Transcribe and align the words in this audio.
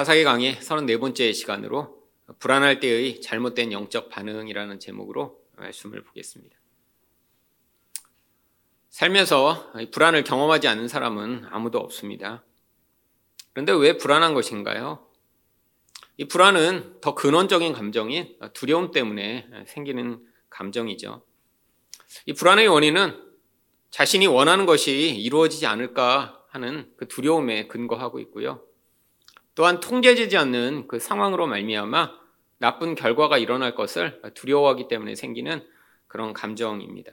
사사기 0.00 0.24
강의 0.24 0.54
34번째 0.54 1.34
시간으로 1.34 2.02
불안할 2.38 2.80
때의 2.80 3.20
잘못된 3.20 3.70
영적 3.70 4.08
반응이라는 4.08 4.80
제목으로 4.80 5.42
말씀을 5.58 6.02
보겠습니다. 6.04 6.58
살면서 8.88 9.74
불안을 9.90 10.24
경험하지 10.24 10.68
않는 10.68 10.88
사람은 10.88 11.44
아무도 11.50 11.80
없습니다. 11.80 12.46
그런데 13.52 13.72
왜 13.72 13.98
불안한 13.98 14.32
것인가요? 14.32 15.06
이 16.16 16.26
불안은 16.28 17.02
더 17.02 17.14
근원적인 17.14 17.74
감정인 17.74 18.38
두려움 18.54 18.92
때문에 18.92 19.50
생기는 19.66 20.26
감정이죠. 20.48 21.26
이 22.24 22.32
불안의 22.32 22.68
원인은 22.68 23.22
자신이 23.90 24.26
원하는 24.28 24.64
것이 24.64 25.14
이루어지지 25.20 25.66
않을까 25.66 26.42
하는 26.48 26.90
그 26.96 27.06
두려움에 27.06 27.66
근거하고 27.66 28.18
있고요. 28.20 28.64
또한 29.60 29.78
통제되지 29.78 30.38
않는 30.38 30.88
그 30.88 30.98
상황으로 30.98 31.46
말미암아 31.46 32.12
나쁜 32.56 32.94
결과가 32.94 33.36
일어날 33.36 33.74
것을 33.74 34.22
두려워하기 34.32 34.88
때문에 34.88 35.14
생기는 35.14 35.62
그런 36.06 36.32
감정입니다. 36.32 37.12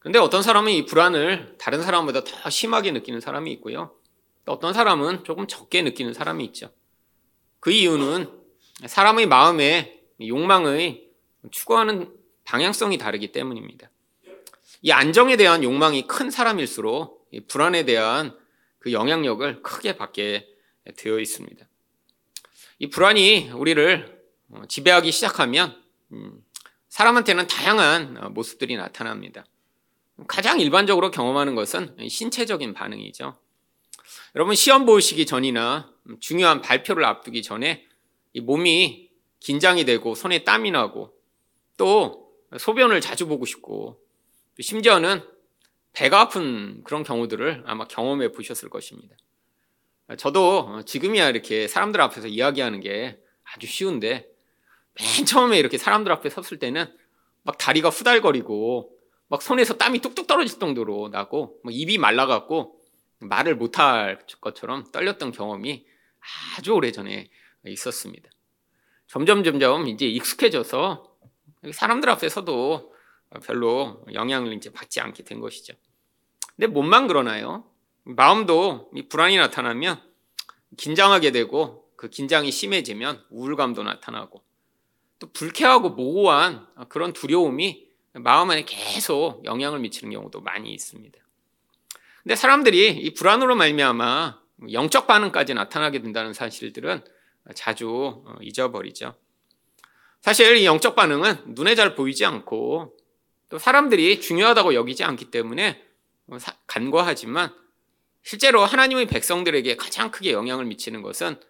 그런데 0.00 0.18
어떤 0.18 0.42
사람은 0.42 0.70
이 0.70 0.84
불안을 0.84 1.54
다른 1.56 1.80
사람보다 1.80 2.24
더 2.24 2.50
심하게 2.50 2.92
느끼는 2.92 3.20
사람이 3.20 3.50
있고요. 3.52 3.96
또 4.44 4.52
어떤 4.52 4.74
사람은 4.74 5.24
조금 5.24 5.46
적게 5.46 5.80
느끼는 5.80 6.12
사람이 6.12 6.44
있죠. 6.44 6.68
그 7.58 7.70
이유는 7.70 8.28
사람의 8.84 9.24
마음에 9.24 9.98
욕망의 10.20 11.08
추구하는 11.50 12.14
방향성이 12.44 12.98
다르기 12.98 13.32
때문입니다. 13.32 13.88
이 14.82 14.92
안정에 14.92 15.38
대한 15.38 15.64
욕망이 15.64 16.06
큰 16.06 16.30
사람일수록 16.30 17.30
불안에 17.48 17.86
대한 17.86 18.36
그 18.78 18.92
영향력을 18.92 19.62
크게 19.62 19.96
받게 19.96 20.49
되어 20.96 21.18
있습니다. 21.18 21.66
이 22.78 22.88
불안이 22.88 23.50
우리를 23.50 24.20
어, 24.50 24.62
지배하기 24.68 25.12
시작하면 25.12 25.80
음, 26.12 26.44
사람한테는 26.88 27.46
다양한 27.46 28.16
어, 28.20 28.28
모습들이 28.30 28.76
나타납니다. 28.76 29.44
가장 30.26 30.60
일반적으로 30.60 31.10
경험하는 31.10 31.54
것은 31.54 31.96
신체적인 32.08 32.74
반응이죠. 32.74 33.38
여러분 34.34 34.54
시험 34.54 34.86
보시기 34.86 35.26
전이나 35.26 35.92
중요한 36.20 36.60
발표를 36.60 37.04
앞두기 37.04 37.42
전에 37.42 37.86
몸이 38.42 39.10
긴장이 39.40 39.84
되고 39.84 40.14
손에 40.14 40.44
땀이 40.44 40.70
나고 40.70 41.14
또 41.76 42.30
소변을 42.58 43.00
자주 43.00 43.26
보고 43.26 43.46
싶고 43.46 44.00
심지어는 44.60 45.22
배가 45.92 46.20
아픈 46.20 46.82
그런 46.84 47.02
경우들을 47.02 47.64
아마 47.66 47.86
경험해 47.86 48.32
보셨을 48.32 48.68
것입니다. 48.68 49.16
저도 50.16 50.82
지금이야 50.84 51.28
이렇게 51.28 51.68
사람들 51.68 52.00
앞에서 52.00 52.26
이야기하는 52.28 52.80
게 52.80 53.20
아주 53.54 53.66
쉬운데 53.66 54.28
맨 54.94 55.26
처음에 55.26 55.58
이렇게 55.58 55.78
사람들 55.78 56.10
앞에 56.12 56.30
섰을 56.30 56.58
때는 56.58 56.86
막 57.42 57.58
다리가 57.58 57.88
후달거리고 57.88 58.90
막 59.28 59.42
손에서 59.42 59.74
땀이 59.74 60.00
뚝뚝 60.00 60.26
떨어질 60.26 60.58
정도로 60.58 61.08
나고 61.08 61.60
입이 61.70 61.98
말라갖고 61.98 62.80
말을 63.20 63.54
못할 63.54 64.18
것처럼 64.40 64.90
떨렸던 64.90 65.32
경험이 65.32 65.86
아주 66.56 66.72
오래전에 66.72 67.30
있었습니다. 67.66 68.28
점점 69.06 69.44
점점 69.44 69.86
이제 69.88 70.06
익숙해져서 70.06 71.16
사람들 71.72 72.08
앞에서도 72.10 72.94
별로 73.44 74.04
영향을 74.12 74.52
이제 74.54 74.72
받지 74.72 75.00
않게 75.00 75.24
된 75.24 75.40
것이죠. 75.40 75.74
근데 76.56 76.66
몸만 76.66 77.06
그러나요? 77.06 77.69
마음도 78.04 78.90
불안이 79.08 79.36
나타나면 79.36 80.00
긴장하게 80.76 81.32
되고 81.32 81.90
그 81.96 82.08
긴장이 82.08 82.50
심해지면 82.50 83.24
우울감도 83.30 83.82
나타나고 83.82 84.42
또 85.18 85.30
불쾌하고 85.32 85.90
모호한 85.90 86.66
그런 86.88 87.12
두려움이 87.12 87.88
마음 88.14 88.50
안에 88.50 88.64
계속 88.64 89.44
영향을 89.44 89.78
미치는 89.80 90.12
경우도 90.12 90.40
많이 90.40 90.72
있습니다. 90.72 91.18
근데 92.22 92.36
사람들이 92.36 92.90
이 92.96 93.14
불안으로 93.14 93.54
말미암아 93.54 94.40
영적 94.72 95.06
반응까지 95.06 95.54
나타나게 95.54 96.02
된다는 96.02 96.32
사실들은 96.32 97.02
자주 97.54 98.24
잊어버리죠. 98.40 99.14
사실 100.20 100.56
이 100.56 100.66
영적 100.66 100.96
반응은 100.96 101.54
눈에 101.54 101.74
잘 101.74 101.94
보이지 101.94 102.24
않고 102.24 102.96
또 103.48 103.58
사람들이 103.58 104.20
중요하다고 104.20 104.74
여기지 104.74 105.04
않기 105.04 105.30
때문에 105.30 105.82
간과하지만 106.66 107.54
실제로 108.22 108.64
하나님의 108.64 109.06
백성들에게 109.06 109.76
가장 109.76 110.10
크게 110.10 110.32
영향을 110.32 110.64
미치는 110.66 111.02
것은 111.02 111.40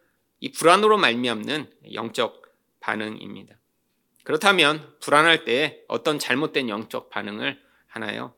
이 0.40 0.52
불안으로 0.52 0.96
말미암는 0.98 1.70
영적 1.92 2.42
반응입니다. 2.80 3.56
그렇다면 4.24 4.94
불안할 5.00 5.44
때 5.44 5.82
어떤 5.88 6.18
잘못된 6.18 6.68
영적 6.68 7.10
반응을 7.10 7.60
하나요? 7.86 8.34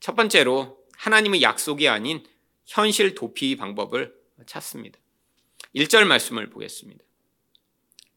첫 0.00 0.14
번째로 0.16 0.78
하나님의 0.96 1.42
약속이 1.42 1.88
아닌 1.88 2.24
현실 2.66 3.14
도피 3.14 3.56
방법을 3.56 4.14
찾습니다. 4.46 4.98
1절 5.74 6.04
말씀을 6.04 6.50
보겠습니다. 6.50 7.04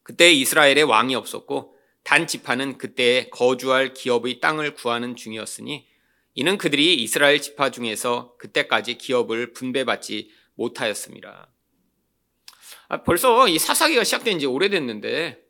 그때 0.02 0.32
이스라엘에 0.32 0.82
왕이 0.82 1.14
없었고 1.14 1.76
단 2.02 2.26
지파는 2.26 2.78
그때 2.78 3.28
거주할 3.30 3.94
기업의 3.94 4.40
땅을 4.40 4.74
구하는 4.74 5.14
중이었으니 5.14 5.86
이는 6.34 6.56
그들이 6.58 6.94
이스라엘 7.02 7.40
지파 7.40 7.70
중에서 7.70 8.36
그때까지 8.38 8.96
기업을 8.98 9.52
분배받지 9.52 10.30
못하였습니다. 10.54 11.48
아, 12.88 13.02
벌써 13.02 13.48
이 13.48 13.58
사사기가 13.58 14.04
시작된 14.04 14.38
지 14.38 14.46
오래됐는데, 14.46 15.42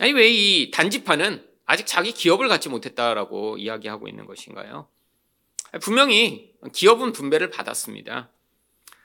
아니, 0.00 0.12
왜 0.12 0.28
이 0.30 0.70
단지파는 0.72 1.48
아직 1.66 1.86
자기 1.86 2.12
기업을 2.12 2.48
갖지 2.48 2.68
못했다라고 2.68 3.58
이야기하고 3.58 4.08
있는 4.08 4.26
것인가요? 4.26 4.88
아, 5.72 5.78
분명히 5.78 6.52
기업은 6.72 7.12
분배를 7.12 7.50
받았습니다. 7.50 8.30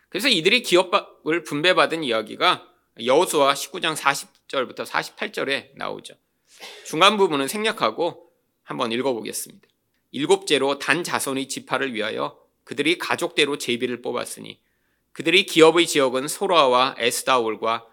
그래서 0.10 0.28
이들이 0.28 0.64
기업을 0.64 1.44
분배받은 1.44 2.04
이야기가 2.04 2.68
여호수아 3.06 3.54
19장 3.54 3.96
40절부터 3.96 4.86
48절에 4.86 5.72
나오죠. 5.76 6.16
중간 6.86 7.18
부분은 7.18 7.48
생략하고 7.48 8.32
한번 8.64 8.92
읽어보겠습니다. 8.92 9.69
일곱째로 10.12 10.80
단 10.80 11.04
자손의 11.04 11.48
지파를 11.48 11.94
위하여 11.94 12.40
그들이 12.64 12.98
가족대로 12.98 13.58
제비를 13.58 14.02
뽑았으니 14.02 14.60
그들이 15.12 15.46
기업의 15.46 15.88
지역은 15.88 16.28
소라와 16.28 16.96
에스다올과 16.98 17.86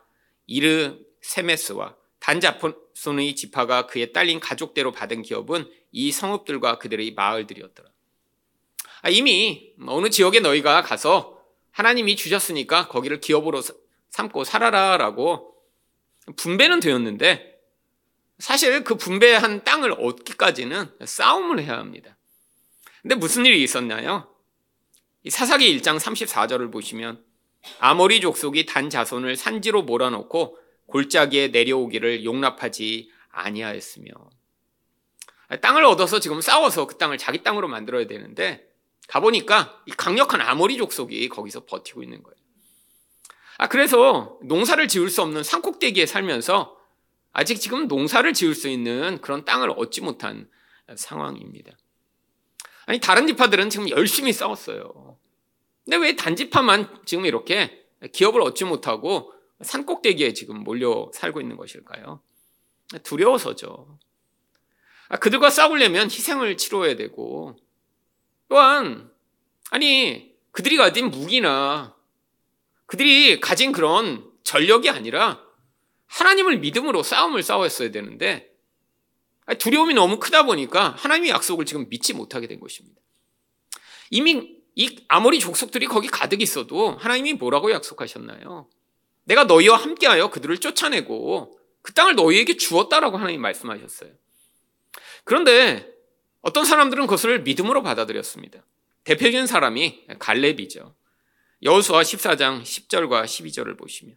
이르 0.47 0.99
세메스와 1.23 1.97
단 2.19 2.41
자손의 2.41 3.35
지파가 3.35 3.87
그에 3.87 4.13
딸린 4.13 4.41
가족대로 4.41 4.93
받은 4.93 5.23
기업은 5.23 5.71
이 5.93 6.13
성읍들과 6.13 6.79
그들의 6.79 7.15
마을들이었더라. 7.15 7.89
아, 9.03 9.09
이미 9.09 9.73
어느 9.87 10.11
지역에 10.11 10.41
너희가 10.41 10.83
가서 10.83 11.41
하나님이 11.71 12.17
주셨으니까 12.17 12.89
거기를 12.89 13.21
기업으로 13.21 13.63
삼고 14.11 14.45
살아라라고 14.45 15.55
분배는 16.37 16.81
되었는데 16.81 17.56
사실 18.39 18.85
그 18.85 18.97
분배한 18.97 19.65
땅을 19.65 19.93
얻기까지는 19.93 20.91
싸움을 21.05 21.61
해야 21.61 21.79
합니다. 21.79 22.17
근데 23.03 23.15
무슨 23.15 23.47
일이 23.47 23.63
있었나요? 23.63 24.29
사사기 25.29 25.79
1장 25.79 25.99
34절을 25.99 26.71
보시면 26.71 27.25
아모리 27.81 28.21
족속이 28.21 28.67
단 28.67 28.91
자손을 28.91 29.37
산지로 29.37 29.83
몰아넣고 29.83 30.59
골짜기에 30.87 31.49
내려오기를 31.49 32.25
용납하지 32.25 33.11
아니하였으며 33.31 34.13
땅을 35.61 35.85
얻어서 35.85 36.21
지금 36.21 36.41
싸워서 36.41 36.87
그 36.87 36.99
땅을 36.99 37.19
자기 37.19 37.43
땅으로 37.43 37.69
만들어야 37.69 38.07
되는데 38.07 38.69
가보니까 39.09 39.83
이 39.87 39.93
강력한 39.93 40.41
아모리 40.41 40.77
족속이 40.77 41.29
거기서 41.29 41.65
버티고 41.65 42.03
있는 42.03 42.23
거예요. 42.23 42.37
아, 43.59 43.69
그래서 43.69 44.39
농사를 44.43 44.87
지을 44.89 45.09
수 45.09 45.23
없는 45.23 45.43
산꼭대기에 45.43 46.07
살면서 46.07 46.76
아직 47.39 47.61
지금 47.61 47.87
농사를 47.87 48.33
지을 48.33 48.55
수 48.55 48.67
있는 48.67 49.21
그런 49.21 49.45
땅을 49.45 49.69
얻지 49.77 50.01
못한 50.01 50.49
상황입니다. 50.95 51.71
아니, 52.87 52.99
다른 52.99 53.27
지파들은 53.27 53.69
지금 53.69 53.91
열심히 53.91 54.33
싸웠어요. 54.33 55.19
근데 55.85 55.99
왜 55.99 56.17
단지파만 56.17 57.03
지금 57.05 57.27
이렇게 57.27 57.85
기업을 58.11 58.41
얻지 58.41 58.65
못하고 58.65 59.35
산꼭대기에 59.61 60.33
지금 60.33 60.65
몰려 60.65 61.11
살고 61.13 61.43
있는 61.43 61.59
것일까요? 61.59 62.23
두려워서죠. 63.03 63.99
아, 65.09 65.19
그들과 65.19 65.51
싸우려면 65.51 66.07
희생을 66.07 66.57
치러야 66.57 66.97
되고, 66.97 67.55
또한, 68.49 69.11
아니, 69.71 70.35
그들이 70.53 70.79
가진 70.79 71.11
무기나 71.11 71.95
그들이 72.87 73.41
가진 73.41 73.73
그런 73.73 74.33
전력이 74.43 74.89
아니라 74.89 75.46
하나님을 76.07 76.59
믿음으로 76.59 77.03
싸움을 77.03 77.43
싸웠어야 77.43 77.91
되는데 77.91 78.51
두려움이 79.59 79.95
너무 79.95 80.19
크다 80.19 80.45
보니까 80.45 80.91
하나님의 80.91 81.31
약속을 81.31 81.67
지금 81.67 81.89
믿지 81.89 82.15
못하게 82.15 82.47
된 82.47 82.61
것입니다. 82.61 83.01
이미 84.11 84.57
이 84.75 85.05
아무리 85.09 85.41
족속들이 85.41 85.87
거기 85.87 86.09
가득 86.09 86.43
있어도 86.43 86.91
하나님이 86.91 87.35
뭐라고 87.35 87.71
약속하셨나요? 87.71 88.69
내가 89.25 89.45
너희와 89.45 89.77
함께하여 89.77 90.31
그들을 90.31 90.59
쫓아내고 90.59 91.59
그 91.83 91.93
땅을 91.95 92.15
너희에게 92.15 92.57
주었다라고 92.57 93.17
하나님 93.17 93.41
말씀하셨어요. 93.41 94.11
그런데 95.25 95.89
어떤 96.41 96.65
사람들은 96.65 97.07
그것을 97.07 97.43
믿음으로 97.43 97.83
받아들였습니다. 97.83 98.65
대표적인 99.05 99.47
사람이 99.47 100.07
갈렙이죠. 100.19 100.95
여호수아 101.63 102.03
14장 102.03 102.63
10절과 102.63 103.25
12절을 103.25 103.79
보시면 103.79 104.17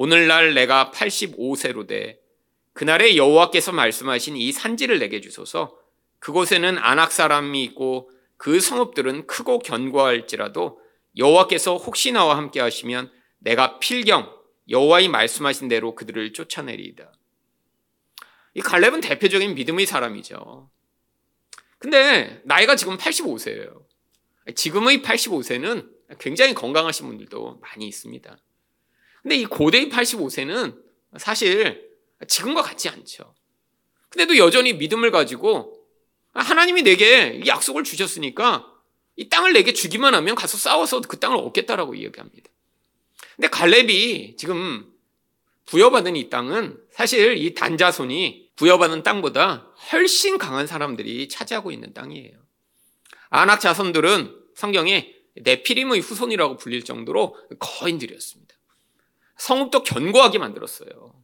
오늘날 0.00 0.54
내가 0.54 0.92
85세로 0.94 1.88
돼 1.88 2.20
그날에 2.72 3.16
여호와께서 3.16 3.72
말씀하신 3.72 4.36
이 4.36 4.52
산지를 4.52 5.00
내게 5.00 5.20
주소서 5.20 5.76
그곳에는 6.20 6.78
안악 6.78 7.10
사람이 7.10 7.64
있고 7.64 8.08
그 8.36 8.60
성읍들은 8.60 9.26
크고 9.26 9.58
견고할지라도 9.58 10.80
여호와께서 11.16 11.78
혹시 11.78 12.12
나와 12.12 12.36
함께 12.36 12.60
하시면 12.60 13.10
내가 13.38 13.80
필경 13.80 14.32
여호와의 14.68 15.08
말씀하신 15.08 15.66
대로 15.66 15.96
그들을 15.96 16.32
쫓아내리이다. 16.32 17.12
이 18.54 18.60
갈렙은 18.60 19.00
대표적인 19.00 19.56
믿음의 19.56 19.84
사람이죠. 19.86 20.70
근데 21.80 22.40
나이가 22.44 22.76
지금 22.76 22.96
85세예요. 22.98 23.82
지금의 24.54 25.02
85세는 25.02 25.90
굉장히 26.20 26.54
건강하신 26.54 27.08
분들도 27.08 27.58
많이 27.62 27.88
있습니다. 27.88 28.38
근데 29.22 29.36
이 29.36 29.44
고대의 29.44 29.88
85세는 29.88 30.76
사실 31.16 31.88
지금과 32.26 32.62
같지 32.62 32.88
않죠. 32.88 33.34
근데도 34.10 34.38
여전히 34.38 34.72
믿음을 34.74 35.10
가지고 35.10 35.78
하나님이 36.32 36.82
내게 36.82 37.42
약속을 37.46 37.84
주셨으니까 37.84 38.66
이 39.16 39.28
땅을 39.28 39.52
내게 39.52 39.72
주기만 39.72 40.14
하면 40.14 40.34
가서 40.34 40.56
싸워서 40.56 41.00
그 41.00 41.18
땅을 41.18 41.36
얻겠다라고 41.38 41.94
이야기합니다. 41.94 42.48
근데 43.36 43.48
갈렙이 43.48 44.36
지금 44.36 44.92
부여받은 45.66 46.16
이 46.16 46.30
땅은 46.30 46.78
사실 46.90 47.36
이 47.36 47.54
단자손이 47.54 48.50
부여받은 48.56 49.02
땅보다 49.02 49.72
훨씬 49.92 50.38
강한 50.38 50.66
사람들이 50.66 51.28
차지하고 51.28 51.70
있는 51.70 51.92
땅이에요. 51.94 52.36
아낙 53.30 53.60
자손들은 53.60 54.34
성경에 54.54 55.14
네피림의 55.36 56.00
후손이라고 56.00 56.56
불릴 56.56 56.84
정도로 56.84 57.36
거인들이었습니다. 57.58 58.57
성읍도 59.38 59.82
견고하게 59.84 60.38
만들었어요. 60.38 61.14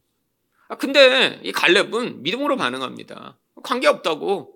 아, 0.67 0.75
근데 0.75 1.39
이 1.43 1.51
갈렙은 1.51 2.23
믿음으로 2.23 2.57
반응합니다. 2.57 3.37
관계없다고. 3.61 4.53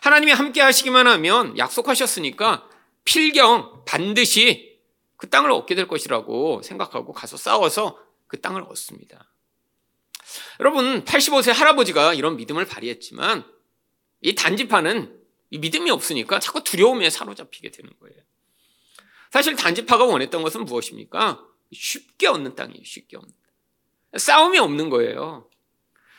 하나님이 0.00 0.32
함께 0.32 0.60
하시기만 0.60 1.06
하면 1.06 1.56
약속하셨으니까 1.58 2.68
필경 3.04 3.84
반드시 3.84 4.80
그 5.16 5.28
땅을 5.28 5.50
얻게 5.52 5.74
될 5.74 5.86
것이라고 5.86 6.62
생각하고 6.62 7.12
가서 7.12 7.36
싸워서 7.36 7.98
그 8.26 8.40
땅을 8.40 8.62
얻습니다. 8.62 9.30
여러분, 10.58 11.04
85세 11.04 11.52
할아버지가 11.52 12.14
이런 12.14 12.36
믿음을 12.36 12.64
발휘했지만 12.64 13.44
이 14.22 14.34
단지파는 14.34 15.20
이 15.50 15.58
믿음이 15.58 15.90
없으니까 15.90 16.40
자꾸 16.40 16.64
두려움에 16.64 17.10
사로잡히게 17.10 17.70
되는 17.70 17.92
거예요. 18.00 18.16
사실 19.30 19.54
단지파가 19.54 20.04
원했던 20.04 20.42
것은 20.42 20.64
무엇입니까? 20.64 21.44
쉽게 21.72 22.26
얻는 22.28 22.54
땅이에요. 22.54 22.82
쉽게 22.84 23.16
얻는 23.16 23.30
땅. 23.30 24.18
싸움이 24.18 24.58
없는 24.58 24.90
거예요. 24.90 25.48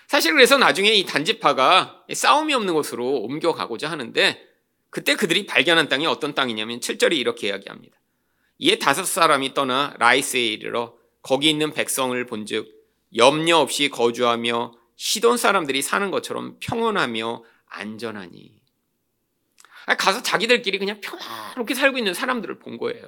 사실 0.07 0.33
그래서 0.33 0.57
나중에 0.57 0.91
이 0.91 1.05
단지파가 1.05 2.05
싸움이 2.13 2.53
없는 2.53 2.73
곳으로 2.73 3.21
옮겨가고자 3.21 3.89
하는데 3.89 4.47
그때 4.89 5.15
그들이 5.15 5.45
발견한 5.45 5.89
땅이 5.89 6.05
어떤 6.05 6.35
땅이냐면 6.35 6.79
7절이 6.79 7.17
이렇게 7.17 7.47
이야기합니다. 7.47 7.97
이에 8.59 8.77
다섯 8.79 9.05
사람이 9.05 9.53
떠나 9.53 9.93
라이스에 9.99 10.45
이르러 10.45 10.95
거기 11.21 11.49
있는 11.49 11.73
백성을 11.73 12.25
본즉 12.25 12.73
염려 13.15 13.57
없이 13.57 13.89
거주하며 13.89 14.73
시돈 14.95 15.37
사람들이 15.37 15.81
사는 15.81 16.11
것처럼 16.11 16.57
평온하며 16.59 17.43
안전하니 17.67 18.61
가서 19.97 20.23
자기들끼리 20.23 20.79
그냥 20.79 21.01
평화롭게 21.01 21.73
살고 21.75 21.97
있는 21.97 22.13
사람들을 22.13 22.59
본 22.59 22.77
거예요. 22.77 23.05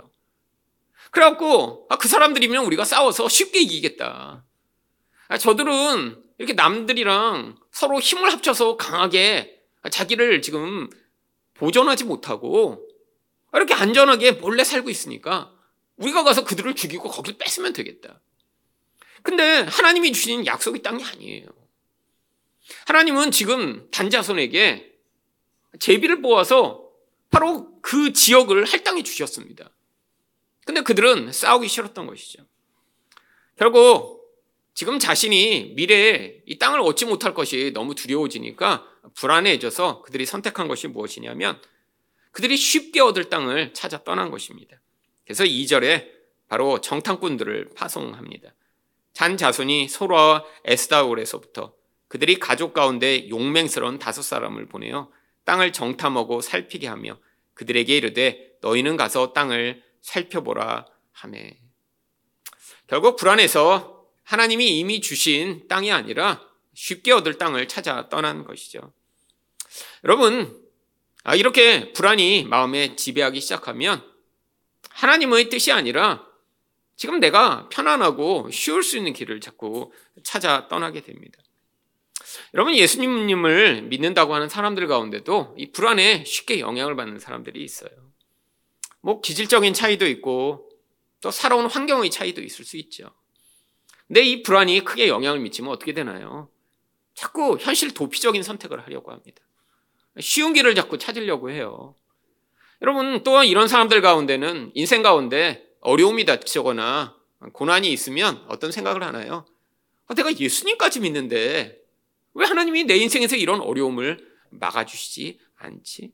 그래갖고 1.12 1.88
아, 1.90 1.98
그 1.98 2.08
사람들이면 2.08 2.66
우리가 2.66 2.86
싸워서 2.86 3.30
쉽게 3.30 3.60
이기겠다. 3.62 4.44
아, 5.28 5.38
저들은 5.38 6.24
이렇게 6.38 6.54
남들이랑 6.54 7.58
서로 7.72 8.00
힘을 8.00 8.32
합쳐서 8.32 8.78
강하게 8.78 9.62
자기를 9.90 10.42
지금 10.42 10.90
보존하지 11.56 12.04
못하고 12.04 12.88
이렇게 13.54 13.74
안전하게 13.74 14.34
몰래 14.34 14.64
살고 14.64 14.90
있으니까 14.90 15.54
우리가 15.98 16.24
가서 16.24 16.44
그들을 16.44 16.76
죽이고 16.76 17.10
거길 17.10 17.38
뺏으면 17.38 17.74
되겠다. 17.74 18.22
근데 19.24 19.62
하나님이 19.62 20.14
주신 20.14 20.46
약속의 20.46 20.84
땅이 20.84 21.04
아니에요. 21.04 21.48
하나님은 22.86 23.32
지금 23.32 23.90
단자손에게 23.92 24.94
제비를 25.80 26.22
뽑아서 26.22 26.88
바로 27.30 27.80
그 27.82 28.14
지역을 28.14 28.66
할당해 28.66 29.04
주셨습니다. 29.04 29.72
근데 30.68 30.82
그들은 30.82 31.32
싸우기 31.32 31.70
싫었던 31.70 32.08
것이죠. 32.08 32.44
결국 33.56 34.18
지금 34.74 35.00
자신이 35.00 35.74
미래에 35.78 36.42
이 36.46 36.60
땅을 36.60 36.82
얻지 36.82 37.06
못할 37.06 37.34
것이 37.34 37.72
너무 37.74 37.96
두려워지니까 37.96 38.86
불안해져서 39.16 40.02
그들이 40.02 40.26
선택한 40.26 40.68
것이 40.68 40.90
무엇이냐면 40.90 41.60
그들이 42.32 42.58
쉽게 42.58 43.00
얻을 43.00 43.30
땅을 43.30 43.74
찾아 43.74 44.04
떠난 44.04 44.30
것입니다. 44.30 44.82
그래서 45.24 45.46
2절에 45.46 46.10
바로 46.50 46.82
정탐꾼들을 46.82 47.70
파송합니다. 47.74 48.54
잔 49.14 49.38
자손이 49.38 49.88
소로와 49.88 50.44
에스다올에서부터 50.66 51.74
그들이 52.10 52.40
가족 52.40 52.74
가운데 52.74 53.30
용맹스러운 53.30 54.00
다섯 54.00 54.22
사람을 54.22 54.68
보내어 54.68 55.10
땅을 55.46 55.72
정탐하고 55.72 56.42
살피게 56.42 56.88
하며 56.88 57.18
그들에게 57.54 57.96
이르되 57.96 58.58
너희는 58.60 58.98
가서 58.98 59.32
땅을 59.32 59.87
살펴보라 60.08 60.86
하매 61.12 61.58
결국 62.88 63.18
불안해서 63.18 64.06
하나님이 64.24 64.80
이미 64.80 65.02
주신 65.02 65.68
땅이 65.68 65.92
아니라 65.92 66.42
쉽게 66.74 67.12
얻을 67.12 67.38
땅을 67.38 67.68
찾아 67.68 68.08
떠난 68.08 68.46
것이죠. 68.46 68.94
여러분 70.06 70.66
아, 71.24 71.36
이렇게 71.36 71.92
불안이 71.92 72.46
마음에 72.46 72.96
지배하기 72.96 73.42
시작하면 73.42 74.02
하나님의 74.92 75.50
뜻이 75.50 75.74
아니라 75.74 76.26
지금 76.96 77.20
내가 77.20 77.68
편안하고 77.70 78.50
쉬울 78.52 78.84
수 78.84 78.98
있는 78.98 79.12
길을 79.12 79.42
자꾸 79.42 79.92
찾아 80.24 80.70
떠나게 80.70 81.02
됩니다. 81.02 81.38
여러분 82.54 82.76
예수님을 82.76 83.84
믿는다고 83.84 84.34
하는 84.34 84.48
사람들 84.48 84.88
가운데도 84.88 85.56
이 85.58 85.72
불안에 85.72 86.24
쉽게 86.26 86.60
영향을 86.62 86.96
받는 86.96 87.20
사람들이 87.20 87.62
있어요. 87.62 88.07
뭐 89.08 89.22
기질적인 89.22 89.74
차이도 89.74 90.06
있고 90.08 90.70
또 91.22 91.32
살아온 91.32 91.68
환경의 91.68 92.10
차이도 92.10 92.42
있을 92.42 92.66
수 92.66 92.76
있죠. 92.76 93.10
근데 94.06 94.22
이 94.22 94.44
불안이 94.44 94.84
크게 94.84 95.08
영향을 95.08 95.40
미치면 95.40 95.72
어떻게 95.72 95.94
되나요? 95.94 96.50
자꾸 97.14 97.58
현실 97.58 97.94
도피적인 97.94 98.44
선택을 98.44 98.86
하려고 98.86 99.14
합니다. 99.14 99.42
쉬운 100.20 100.52
길을 100.52 100.76
자꾸 100.76 100.98
찾으려고 100.98 101.50
해요. 101.50 101.96
여러분 102.82 103.24
또한 103.24 103.48
이런 103.48 103.70
사람들 103.70 104.02
가운데는 104.02 104.72
인생 104.74 105.04
가운데 105.04 105.66
어려움이 105.80 106.26
닥치거나 106.26 107.16
고난이 107.54 107.90
있으면 107.90 108.44
어떤 108.50 108.74
생각을 108.74 109.04
하나요? 109.04 109.46
아, 110.08 110.16
내가 110.16 110.38
예수님까지 110.38 111.00
믿는데 111.00 111.80
왜 112.34 112.46
하나님이 112.46 112.84
내 112.84 112.98
인생에서 112.98 113.38
이런 113.38 113.62
어려움을 113.62 114.36
막아주시지 114.50 115.40
않지? 115.56 116.12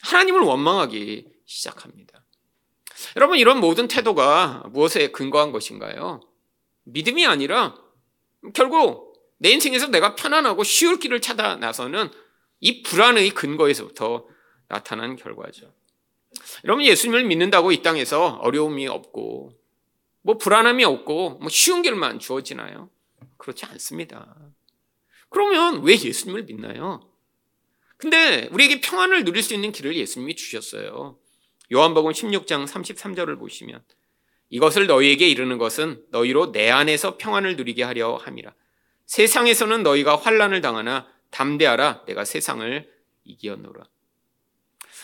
하나님을 0.00 0.40
원망하기 0.40 1.28
시작합니다. 1.44 2.21
여러분, 3.16 3.38
이런 3.38 3.60
모든 3.60 3.88
태도가 3.88 4.64
무엇에 4.70 5.10
근거한 5.10 5.52
것인가요? 5.52 6.20
믿음이 6.84 7.26
아니라 7.26 7.76
결국 8.54 9.12
내 9.38 9.50
인생에서 9.50 9.88
내가 9.88 10.14
편안하고 10.14 10.64
쉬울 10.64 10.98
길을 10.98 11.20
찾아 11.20 11.56
나서는 11.56 12.10
이 12.60 12.82
불안의 12.82 13.30
근거에서부터 13.30 14.26
나타난 14.68 15.16
결과죠. 15.16 15.72
여러분, 16.64 16.84
예수님을 16.84 17.24
믿는다고 17.24 17.72
이 17.72 17.82
땅에서 17.82 18.38
어려움이 18.42 18.86
없고, 18.88 19.52
뭐 20.22 20.38
불안함이 20.38 20.84
없고, 20.84 21.38
뭐 21.40 21.48
쉬운 21.48 21.82
길만 21.82 22.18
주어지나요? 22.18 22.88
그렇지 23.36 23.66
않습니다. 23.66 24.36
그러면 25.28 25.82
왜 25.82 25.94
예수님을 25.94 26.44
믿나요? 26.44 27.00
근데 27.96 28.48
우리에게 28.52 28.80
평안을 28.80 29.24
누릴 29.24 29.42
수 29.42 29.54
있는 29.54 29.72
길을 29.72 29.96
예수님이 29.96 30.36
주셨어요. 30.36 31.18
요한복음 31.70 32.12
16장 32.12 32.66
33절을 32.66 33.38
보시면 33.38 33.82
이것을 34.50 34.86
너희에게 34.86 35.28
이르는 35.28 35.58
것은 35.58 36.04
너희로 36.10 36.52
내 36.52 36.70
안에서 36.70 37.16
평안을 37.16 37.56
누리게 37.56 37.82
하려 37.82 38.16
함이라. 38.16 38.52
세상에서는 39.06 39.82
너희가 39.82 40.16
환란을 40.16 40.60
당하나 40.60 41.08
담대하라 41.30 42.04
내가 42.06 42.24
세상을 42.24 42.90
이기었노라. 43.24 43.84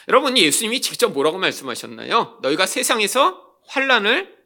여러분 0.08 0.36
예수님이 0.36 0.80
직접 0.80 1.12
뭐라고 1.12 1.38
말씀하셨나요? 1.38 2.38
너희가 2.42 2.66
세상에서 2.66 3.56
환란을 3.66 4.36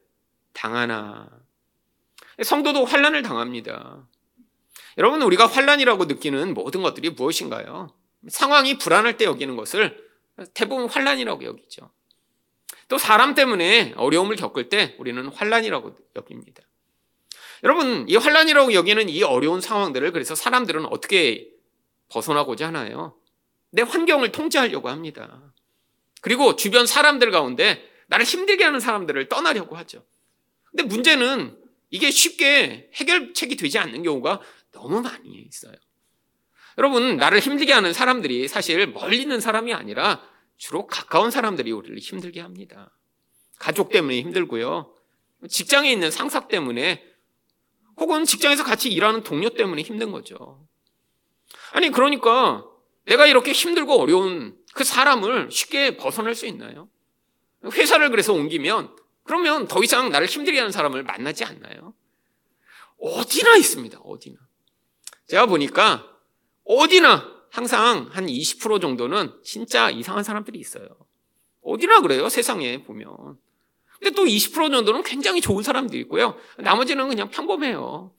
당하나. 0.52 1.28
성도도 2.42 2.84
환란을 2.84 3.22
당합니다. 3.22 4.06
여러분 4.98 5.22
우리가 5.22 5.46
환란이라고 5.46 6.04
느끼는 6.04 6.54
모든 6.54 6.82
것들이 6.82 7.10
무엇인가요? 7.10 7.94
상황이 8.28 8.78
불안할 8.78 9.16
때 9.16 9.24
여기는 9.24 9.56
것을 9.56 10.04
대부분 10.54 10.88
환란이라고 10.88 11.44
여기죠. 11.44 11.90
또 12.92 12.98
사람 12.98 13.34
때문에 13.34 13.94
어려움을 13.96 14.36
겪을 14.36 14.68
때 14.68 14.94
우리는 14.98 15.26
환란이라고 15.28 15.96
여깁니다. 16.14 16.62
여러분 17.64 18.04
이 18.06 18.16
환란이라고 18.16 18.74
여기는 18.74 19.08
이 19.08 19.22
어려운 19.22 19.62
상황들을 19.62 20.12
그래서 20.12 20.34
사람들은 20.34 20.84
어떻게 20.84 21.48
벗어나고자 22.10 22.66
하나요? 22.66 23.16
내 23.70 23.80
환경을 23.80 24.30
통제하려고 24.30 24.90
합니다. 24.90 25.40
그리고 26.20 26.54
주변 26.54 26.86
사람들 26.86 27.30
가운데 27.30 27.82
나를 28.08 28.26
힘들게 28.26 28.62
하는 28.62 28.78
사람들을 28.78 29.26
떠나려고 29.30 29.74
하죠. 29.78 30.04
근데 30.64 30.82
문제는 30.82 31.56
이게 31.88 32.10
쉽게 32.10 32.90
해결책이 32.92 33.56
되지 33.56 33.78
않는 33.78 34.02
경우가 34.02 34.42
너무 34.70 35.00
많이 35.00 35.30
있어요. 35.30 35.72
여러분, 36.76 37.16
나를 37.16 37.38
힘들게 37.38 37.72
하는 37.72 37.94
사람들이 37.94 38.48
사실 38.48 38.86
멀리 38.88 39.22
있는 39.22 39.40
사람이 39.40 39.72
아니라 39.72 40.22
주로 40.56 40.86
가까운 40.86 41.30
사람들이 41.30 41.72
우리를 41.72 41.98
힘들게 41.98 42.40
합니다. 42.40 42.90
가족 43.58 43.90
때문에 43.90 44.20
힘들고요. 44.20 44.94
직장에 45.48 45.90
있는 45.90 46.10
상사 46.10 46.46
때문에 46.48 47.04
혹은 47.96 48.24
직장에서 48.24 48.64
같이 48.64 48.90
일하는 48.90 49.22
동료 49.22 49.50
때문에 49.50 49.82
힘든 49.82 50.12
거죠. 50.12 50.66
아니, 51.72 51.90
그러니까 51.90 52.64
내가 53.06 53.26
이렇게 53.26 53.52
힘들고 53.52 54.00
어려운 54.00 54.56
그 54.74 54.84
사람을 54.84 55.50
쉽게 55.50 55.96
벗어날 55.96 56.34
수 56.34 56.46
있나요? 56.46 56.88
회사를 57.64 58.10
그래서 58.10 58.32
옮기면 58.32 58.96
그러면 59.24 59.68
더 59.68 59.82
이상 59.82 60.10
나를 60.10 60.26
힘들게 60.26 60.58
하는 60.58 60.72
사람을 60.72 61.02
만나지 61.04 61.44
않나요? 61.44 61.94
어디나 62.98 63.56
있습니다. 63.56 63.98
어디나. 64.00 64.38
제가 65.28 65.46
보니까 65.46 66.08
어디나 66.64 67.41
항상 67.52 68.08
한 68.10 68.26
20% 68.26 68.80
정도는 68.80 69.30
진짜 69.44 69.90
이상한 69.90 70.24
사람들이 70.24 70.58
있어요. 70.58 70.88
어디나 71.62 72.00
그래요. 72.00 72.30
세상에 72.30 72.82
보면. 72.82 73.14
근데 74.00 74.10
또 74.16 74.24
20% 74.24 74.72
정도는 74.72 75.02
굉장히 75.02 75.42
좋은 75.42 75.62
사람들이 75.62 76.00
있고요. 76.00 76.34
나머지는 76.56 77.08
그냥 77.08 77.28
평범해요. 77.28 78.10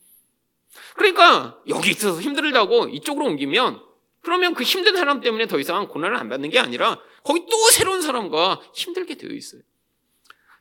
그러니까 0.95 1.59
여기 1.67 1.89
있어서 1.89 2.21
힘들다고 2.21 2.89
이쪽으로 2.89 3.25
옮기면 3.25 3.81
그러면 4.21 4.53
그 4.53 4.63
힘든 4.63 4.95
사람 4.95 5.19
때문에 5.19 5.47
더 5.47 5.59
이상 5.59 5.87
고난을 5.87 6.15
안 6.15 6.29
받는 6.29 6.51
게 6.51 6.59
아니라 6.59 7.01
거기 7.23 7.43
또 7.49 7.57
새로운 7.71 8.03
사람과 8.03 8.61
힘들게 8.75 9.15
되어 9.15 9.31
있어요. 9.31 9.61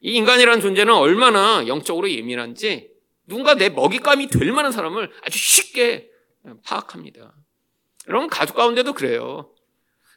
이 0.01 0.15
인간이라는 0.15 0.63
존재는 0.63 0.95
얼마나 0.95 1.67
영적으로 1.67 2.11
예민한지 2.11 2.91
누군가 3.27 3.55
내 3.55 3.69
먹잇감이 3.69 4.29
될 4.29 4.51
만한 4.51 4.73
사람을 4.73 5.13
아주 5.23 5.39
쉽게 5.39 6.11
파악합니다. 6.65 7.35
여러분 8.09 8.29
가족 8.29 8.57
가운데도 8.57 8.93
그래요. 8.93 9.53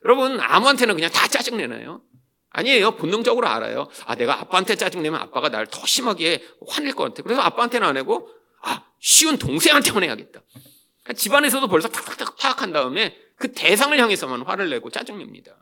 여러분 0.03 0.39
아무한테나 0.39 0.93
그냥 0.93 1.09
다 1.11 1.27
짜증내나요? 1.27 2.01
아니에요. 2.49 2.95
본능적으로 2.95 3.47
알아요. 3.47 3.89
아 4.05 4.15
내가 4.15 4.39
아빠한테 4.39 4.75
짜증내면 4.75 5.19
아빠가 5.19 5.49
나를 5.49 5.67
더 5.67 5.85
심하게 5.85 6.43
화낼 6.67 6.93
것 6.93 7.03
같아. 7.03 7.23
그래서 7.23 7.41
아빠한테는 7.41 7.87
안 7.87 7.97
하고 7.97 8.29
아 8.61 8.85
쉬운 8.99 9.37
동생한테 9.37 9.91
화내야겠다. 9.91 10.41
집안에서도 11.15 11.67
벌써 11.67 11.87
탁탁탁 11.87 12.37
파악한 12.37 12.71
다음에 12.71 13.15
그 13.37 13.51
대상을 13.51 13.97
향해서만 13.97 14.43
화를 14.43 14.69
내고 14.69 14.89
짜증냅니다. 14.89 15.55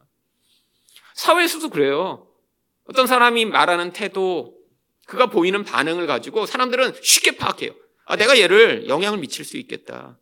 사회에서도 1.16 1.70
그래요. 1.70 2.28
어떤 2.86 3.08
사람이 3.08 3.46
말하는 3.46 3.94
태도, 3.94 4.58
그가 5.06 5.28
보이는 5.28 5.64
반응을 5.64 6.08
가지고 6.08 6.46
사람들은 6.46 6.96
쉽게 7.02 7.38
파악해요. 7.38 7.72
아, 8.06 8.16
내가 8.16 8.38
얘를 8.40 8.88
영향을 8.88 9.20
미칠 9.20 9.46
수 9.46 9.58
있겠다. 9.58 10.18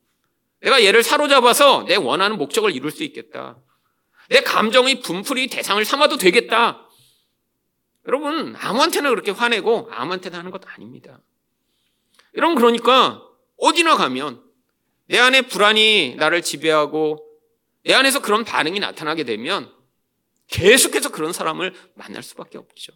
내가 0.61 0.83
얘를 0.83 1.03
사로잡아서 1.03 1.83
내 1.87 1.95
원하는 1.95 2.37
목적을 2.37 2.75
이룰 2.75 2.91
수 2.91 3.03
있겠다. 3.03 3.57
내 4.29 4.41
감정의 4.41 5.01
분풀이 5.01 5.47
대상을 5.47 5.83
삼아도 5.83 6.17
되겠다. 6.17 6.87
여러분, 8.07 8.55
아무한테나 8.57 9.09
그렇게 9.09 9.31
화내고 9.31 9.89
아무한테나 9.91 10.37
하는 10.37 10.51
것 10.51 10.61
아닙니다. 10.67 11.19
여러분, 12.35 12.55
그러니까 12.55 13.21
어디나 13.57 13.97
가면 13.97 14.43
내 15.07 15.19
안에 15.19 15.41
불안이 15.43 16.15
나를 16.15 16.41
지배하고 16.41 17.27
내 17.83 17.93
안에서 17.93 18.21
그런 18.21 18.45
반응이 18.45 18.79
나타나게 18.79 19.23
되면 19.23 19.71
계속해서 20.47 21.11
그런 21.11 21.33
사람을 21.33 21.73
만날 21.95 22.23
수밖에 22.23 22.57
없죠. 22.57 22.93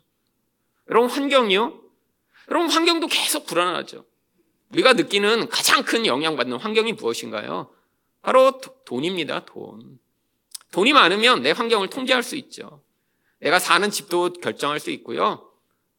여러분, 0.89 1.09
환경이요? 1.09 1.81
여러분, 2.49 2.69
환경도 2.69 3.07
계속 3.07 3.45
불안하죠. 3.45 4.05
우리가 4.75 4.93
느끼는 4.93 5.47
가장 5.47 5.83
큰 5.83 6.05
영향받는 6.05 6.57
환경이 6.57 6.93
무엇인가요? 6.93 7.73
바로 8.21 8.59
돈입니다, 8.85 9.45
돈. 9.45 9.99
돈이 10.71 10.91
많으면 10.91 11.41
내 11.41 11.51
환경을 11.51 11.89
통제할 11.89 12.23
수 12.23 12.35
있죠. 12.35 12.83
내가 13.39 13.59
사는 13.59 13.89
집도 13.89 14.33
결정할 14.33 14.79
수 14.79 14.91
있고요. 14.91 15.49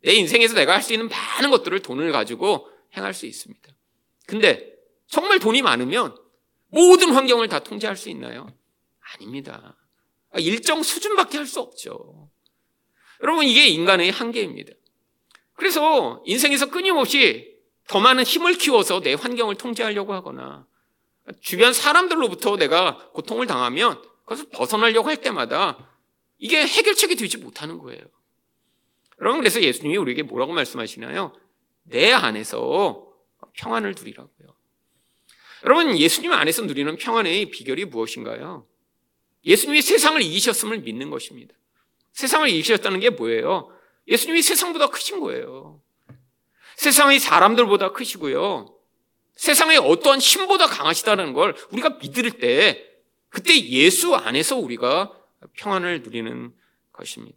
내 0.02 0.12
인생에서 0.12 0.54
내가 0.54 0.74
할 0.74 0.82
수 0.82 0.92
있는 0.92 1.08
많은 1.08 1.50
것들을 1.50 1.80
돈을 1.80 2.12
가지고 2.12 2.68
행할 2.96 3.14
수 3.14 3.26
있습니다. 3.26 3.68
근데 4.26 4.74
정말 5.06 5.38
돈이 5.38 5.62
많으면 5.62 6.16
모든 6.68 7.10
환경을 7.14 7.48
다 7.48 7.60
통제할 7.60 7.96
수 7.96 8.10
있나요? 8.10 8.46
아닙니다. 9.14 9.76
일정 10.34 10.82
수준밖에 10.82 11.38
할 11.38 11.46
수 11.46 11.60
없죠. 11.60 12.28
여러분, 13.22 13.46
이게 13.46 13.66
인간의 13.68 14.10
한계입니다. 14.10 14.72
그래서 15.54 16.22
인생에서 16.26 16.66
끊임없이 16.66 17.55
더 17.88 18.00
많은 18.00 18.24
힘을 18.24 18.54
키워서 18.54 19.00
내 19.00 19.14
환경을 19.14 19.56
통제하려고 19.56 20.12
하거나 20.12 20.66
주변 21.40 21.72
사람들로부터 21.72 22.56
내가 22.56 23.10
고통을 23.12 23.46
당하면 23.46 24.02
그것을 24.24 24.48
벗어나려고 24.50 25.08
할 25.08 25.20
때마다 25.20 25.90
이게 26.38 26.66
해결책이 26.66 27.16
되지 27.16 27.38
못하는 27.38 27.78
거예요. 27.78 28.00
여러분, 29.20 29.40
그래서 29.40 29.62
예수님이 29.62 29.96
우리에게 29.96 30.22
뭐라고 30.22 30.52
말씀하시나요? 30.52 31.32
내 31.84 32.12
안에서 32.12 33.06
평안을 33.54 33.94
누리라고요. 33.96 34.56
여러분, 35.64 35.96
예수님 35.96 36.32
안에서 36.32 36.62
누리는 36.62 36.96
평안의 36.96 37.50
비결이 37.50 37.86
무엇인가요? 37.86 38.66
예수님이 39.44 39.80
세상을 39.80 40.20
이기셨음을 40.20 40.80
믿는 40.80 41.10
것입니다. 41.10 41.54
세상을 42.12 42.48
이기셨다는 42.48 43.00
게 43.00 43.10
뭐예요? 43.10 43.70
예수님이 44.08 44.42
세상보다 44.42 44.88
크신 44.88 45.20
거예요. 45.20 45.80
세상의 46.76 47.18
사람들보다 47.18 47.92
크시고요. 47.92 48.74
세상의 49.34 49.78
어떠한 49.78 50.20
힘보다 50.20 50.66
강하시다는 50.66 51.32
걸 51.32 51.54
우리가 51.72 51.98
믿을 52.00 52.32
때 52.32 52.82
그때 53.28 53.58
예수 53.68 54.14
안에서 54.14 54.56
우리가 54.56 55.12
평안을 55.54 56.02
누리는 56.02 56.54
것입니다. 56.92 57.36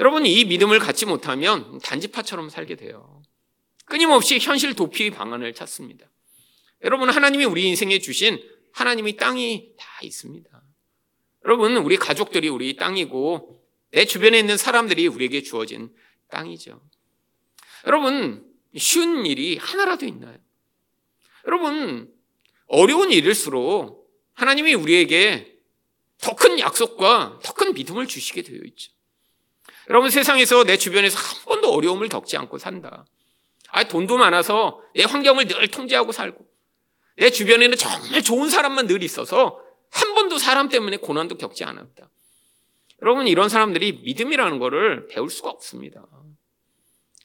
여러분 0.00 0.26
이 0.26 0.44
믿음을 0.44 0.78
갖지 0.78 1.06
못하면 1.06 1.78
단지파처럼 1.78 2.50
살게 2.50 2.76
돼요. 2.76 3.22
끊임없이 3.84 4.38
현실 4.38 4.74
도피 4.74 5.10
방안을 5.10 5.54
찾습니다. 5.54 6.06
여러분 6.84 7.08
하나님이 7.08 7.44
우리 7.44 7.68
인생에 7.68 8.00
주신 8.00 8.42
하나님의 8.72 9.16
땅이 9.16 9.74
다 9.78 9.86
있습니다. 10.02 10.50
여러분, 11.46 11.76
우리 11.76 11.96
가족들이 11.96 12.48
우리 12.48 12.76
땅이고 12.76 13.62
내 13.92 14.04
주변에 14.04 14.38
있는 14.38 14.56
사람들이 14.56 15.06
우리에게 15.06 15.42
주어진 15.42 15.94
땅이죠. 16.28 16.82
여러분, 17.86 18.44
쉬운 18.76 19.26
일이 19.26 19.56
하나라도 19.58 20.06
있나요? 20.06 20.36
여러분, 21.46 22.12
어려운 22.66 23.12
일일수록 23.12 24.10
하나님이 24.34 24.74
우리에게 24.74 25.54
더 26.20 26.34
큰 26.34 26.58
약속과 26.58 27.40
더 27.42 27.52
큰 27.54 27.74
믿음을 27.74 28.06
주시게 28.06 28.42
되어 28.42 28.60
있죠. 28.64 28.92
여러분, 29.88 30.10
세상에서 30.10 30.64
내 30.64 30.76
주변에서 30.76 31.18
한 31.18 31.44
번도 31.44 31.72
어려움을 31.72 32.08
겪지 32.08 32.36
않고 32.36 32.58
산다. 32.58 33.06
아, 33.68 33.84
돈도 33.84 34.16
많아서 34.16 34.80
내 34.94 35.04
환경을 35.04 35.46
늘 35.46 35.68
통제하고 35.68 36.12
살고, 36.12 36.44
내 37.16 37.30
주변에는 37.30 37.76
정말 37.76 38.22
좋은 38.22 38.48
사람만 38.50 38.86
늘 38.86 39.02
있어서 39.02 39.60
한 39.90 40.14
번도 40.14 40.38
사람 40.38 40.68
때문에 40.68 40.96
고난도 40.98 41.36
겪지 41.38 41.64
않았다. 41.64 42.10
여러분 43.02 43.28
이런 43.28 43.48
사람들이 43.48 44.00
믿음이라는 44.04 44.58
것을 44.58 45.06
배울 45.08 45.30
수가 45.30 45.50
없습니다. 45.50 46.06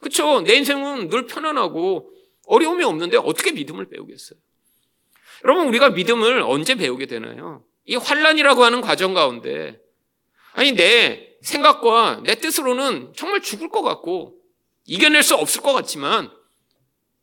그렇죠? 0.02 0.42
내 0.42 0.56
인생은 0.56 1.10
늘 1.10 1.28
편안하고 1.28 2.12
어려움이 2.48 2.84
없는데 2.84 3.18
어떻게 3.18 3.52
믿음을 3.52 3.88
배우겠어요? 3.88 4.38
여러분 5.46 5.68
우리가 5.68 5.92
믿음을 5.92 6.42
언제 6.42 6.76
배우게 6.76 7.06
되나요? 7.06 7.64
이 7.86 7.96
환란이라고 7.96 8.64
하는 8.64 8.82
과정 8.82 9.14
가운데 9.14 9.80
아니 10.54 10.74
내 10.74 11.36
생각과 11.42 12.22
내 12.26 12.36
뜻으로는 12.36 13.14
정말 13.16 13.42
죽을 13.42 13.70
것 13.70 13.82
같고 13.82 14.38
이겨낼 14.86 15.24
수 15.24 15.36
없을 15.36 15.62
것 15.62 15.74
같지만 15.74 16.32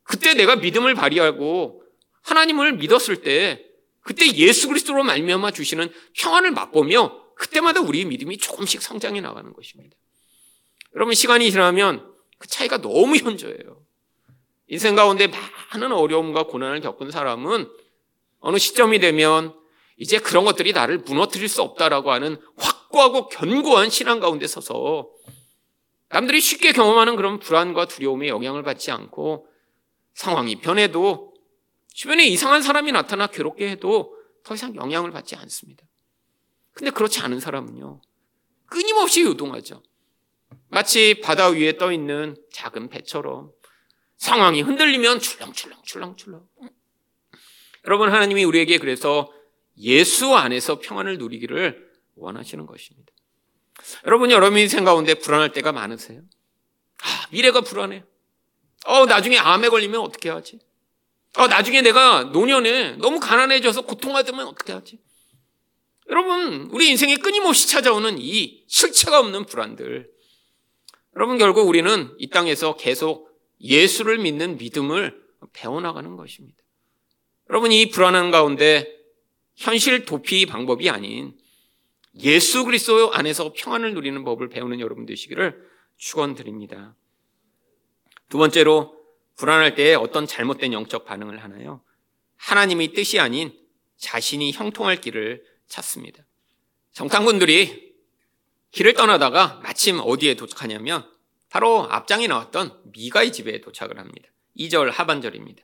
그때 0.03 0.33
내가 0.33 0.55
믿음을 0.55 0.95
발휘하고 0.95 1.83
하나님을 2.23 2.77
믿었을 2.77 3.21
때 3.21 3.65
그때 4.01 4.25
예수 4.35 4.67
그리스도로 4.67 5.03
말미암아 5.03 5.51
주시는 5.51 5.91
평안을 6.17 6.51
맛보며 6.51 7.21
그때마다 7.35 7.81
우리의 7.81 8.05
믿음이 8.05 8.37
조금씩 8.37 8.81
성장해 8.81 9.21
나가는 9.21 9.53
것입니다. 9.53 9.95
여러분 10.95 11.13
시간이 11.13 11.51
지나면 11.51 12.08
그 12.39 12.47
차이가 12.47 12.81
너무 12.81 13.15
현저해요. 13.17 13.83
인생 14.67 14.95
가운데 14.95 15.27
많은 15.27 15.91
어려움과 15.91 16.43
고난을 16.43 16.81
겪은 16.81 17.11
사람은 17.11 17.69
어느 18.39 18.57
시점이 18.57 18.99
되면 18.99 19.53
이제 19.97 20.17
그런 20.17 20.45
것들이 20.45 20.71
나를 20.71 20.99
무너뜨릴 20.99 21.49
수 21.49 21.61
없다라고 21.61 22.11
하는 22.11 22.37
확고하고 22.57 23.27
견고한 23.27 23.89
신앙 23.89 24.19
가운데 24.19 24.47
서서 24.47 25.09
남들이 26.07 26.39
쉽게 26.39 26.71
경험하는 26.71 27.15
그런 27.15 27.39
불안과 27.39 27.85
두려움에 27.85 28.29
영향을 28.29 28.63
받지 28.63 28.89
않고 28.91 29.47
상황이 30.13 30.55
변해도 30.55 31.33
주변에 31.93 32.25
이상한 32.25 32.61
사람이 32.61 32.91
나타나 32.91 33.27
괴롭게 33.27 33.69
해도 33.69 34.15
더 34.43 34.55
이상 34.55 34.75
영향을 34.75 35.11
받지 35.11 35.35
않습니다. 35.35 35.83
근데 36.71 36.91
그렇지 36.91 37.19
않은 37.19 37.39
사람은요. 37.39 38.01
끊임없이 38.67 39.23
요동하죠. 39.23 39.83
마치 40.69 41.19
바다 41.21 41.47
위에 41.47 41.77
떠 41.77 41.91
있는 41.91 42.35
작은 42.53 42.89
배처럼 42.89 43.51
상황이 44.17 44.61
흔들리면 44.61 45.19
출렁출렁 45.19 45.81
출렁출렁. 45.83 46.47
여러분 47.85 48.11
하나님이 48.11 48.43
우리에게 48.43 48.77
그래서 48.77 49.31
예수 49.77 50.35
안에서 50.35 50.79
평안을 50.79 51.17
누리기를 51.17 51.89
원하시는 52.15 52.65
것입니다. 52.65 53.11
여러분 54.05 54.29
여러분 54.31 54.59
인생 54.59 54.83
가운데 54.83 55.13
불안할 55.13 55.53
때가 55.53 55.71
많으세요? 55.71 56.21
아, 57.01 57.27
미래가 57.31 57.61
불안해. 57.61 58.03
어, 58.85 59.05
나중에 59.05 59.37
암에 59.37 59.69
걸리면 59.69 60.01
어떻게 60.01 60.29
하지? 60.29 60.59
어, 61.37 61.47
나중에 61.47 61.81
내가 61.81 62.25
노년에 62.25 62.97
너무 62.97 63.19
가난해져서 63.19 63.83
고통받으면 63.83 64.47
어떻게 64.47 64.73
하지? 64.73 64.99
여러분, 66.09 66.69
우리 66.71 66.89
인생에 66.89 67.17
끊임없이 67.17 67.67
찾아오는 67.69 68.17
이 68.19 68.65
실체가 68.67 69.19
없는 69.19 69.45
불안들. 69.45 70.09
여러분, 71.15 71.37
결국 71.37 71.67
우리는 71.67 72.13
이 72.17 72.29
땅에서 72.29 72.75
계속 72.75 73.29
예수를 73.61 74.19
믿는 74.19 74.57
믿음을 74.57 75.19
배워나가는 75.53 76.15
것입니다. 76.15 76.57
여러분, 77.49 77.71
이 77.71 77.89
불안한 77.89 78.31
가운데 78.31 78.99
현실 79.55 80.05
도피 80.05 80.45
방법이 80.45 80.89
아닌 80.89 81.37
예수 82.21 82.65
그리스도 82.65 83.11
안에서 83.13 83.53
평안을 83.55 83.93
누리는 83.93 84.23
법을 84.23 84.49
배우는 84.49 84.79
여러분 84.79 85.05
되시기를 85.05 85.67
축원드립니다. 85.97 86.95
두 88.29 88.37
번째로 88.37 88.95
불안할 89.35 89.75
때 89.75 89.95
어떤 89.95 90.25
잘못된 90.25 90.73
영적 90.73 91.05
반응을 91.05 91.43
하나요? 91.43 91.81
하나님의 92.37 92.93
뜻이 92.93 93.19
아닌 93.19 93.53
자신이 93.97 94.51
형통할 94.51 95.01
길을 95.01 95.43
찾습니다. 95.67 96.23
정탐꾼들이 96.93 97.88
길을 98.71 98.93
떠나다가 98.93 99.59
마침 99.63 99.99
어디에 99.99 100.35
도착하냐면 100.35 101.09
바로 101.49 101.87
앞장에 101.89 102.27
나왔던 102.27 102.81
미가의 102.93 103.31
집에 103.31 103.59
도착을 103.61 103.97
합니다. 103.97 104.29
2절 104.57 104.91
하반절입니다. 104.91 105.63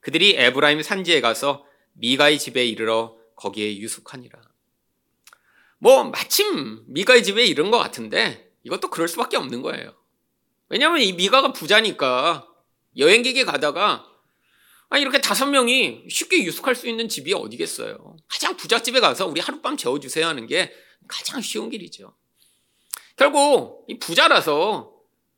그들이 0.00 0.36
에브라임 0.36 0.82
산지에 0.82 1.20
가서 1.20 1.66
미가의 1.94 2.38
집에 2.38 2.64
이르러 2.64 3.16
거기에 3.34 3.78
유숙하니라. 3.78 4.40
뭐 5.78 6.04
마침 6.04 6.84
미가의 6.86 7.24
집에 7.24 7.44
이른 7.44 7.70
것 7.70 7.78
같은데 7.78 8.52
이것도 8.62 8.90
그럴 8.90 9.08
수밖에 9.08 9.36
없는 9.36 9.62
거예요. 9.62 9.94
왜냐하면 10.68 11.00
이 11.00 11.12
미가가 11.12 11.52
부자니까 11.52 12.46
여행객이 12.96 13.44
가다가 13.44 14.06
아 14.88 14.98
이렇게 14.98 15.20
다섯 15.20 15.46
명이 15.46 16.04
쉽게 16.08 16.44
유숙할 16.44 16.74
수 16.74 16.88
있는 16.88 17.08
집이 17.08 17.34
어디겠어요. 17.34 18.16
가장 18.28 18.56
부잣집에 18.56 19.00
가서 19.00 19.26
우리 19.26 19.40
하룻밤 19.40 19.76
재워주세요 19.76 20.26
하는 20.26 20.46
게 20.46 20.72
가장 21.08 21.40
쉬운 21.40 21.70
길이죠. 21.70 22.16
결국 23.16 23.84
이 23.88 23.98
부자라서 23.98 24.92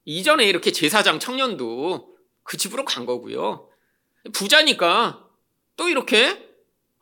이전에 0.05 0.47
이렇게 0.47 0.73
제사장 0.73 1.19
청년도 1.19 2.17
그 2.43 2.57
집으로 2.57 2.85
간 2.85 3.07
거고요. 3.07 3.69
부자니까 4.33 5.29
또 5.77 5.89
이렇게 5.89 6.49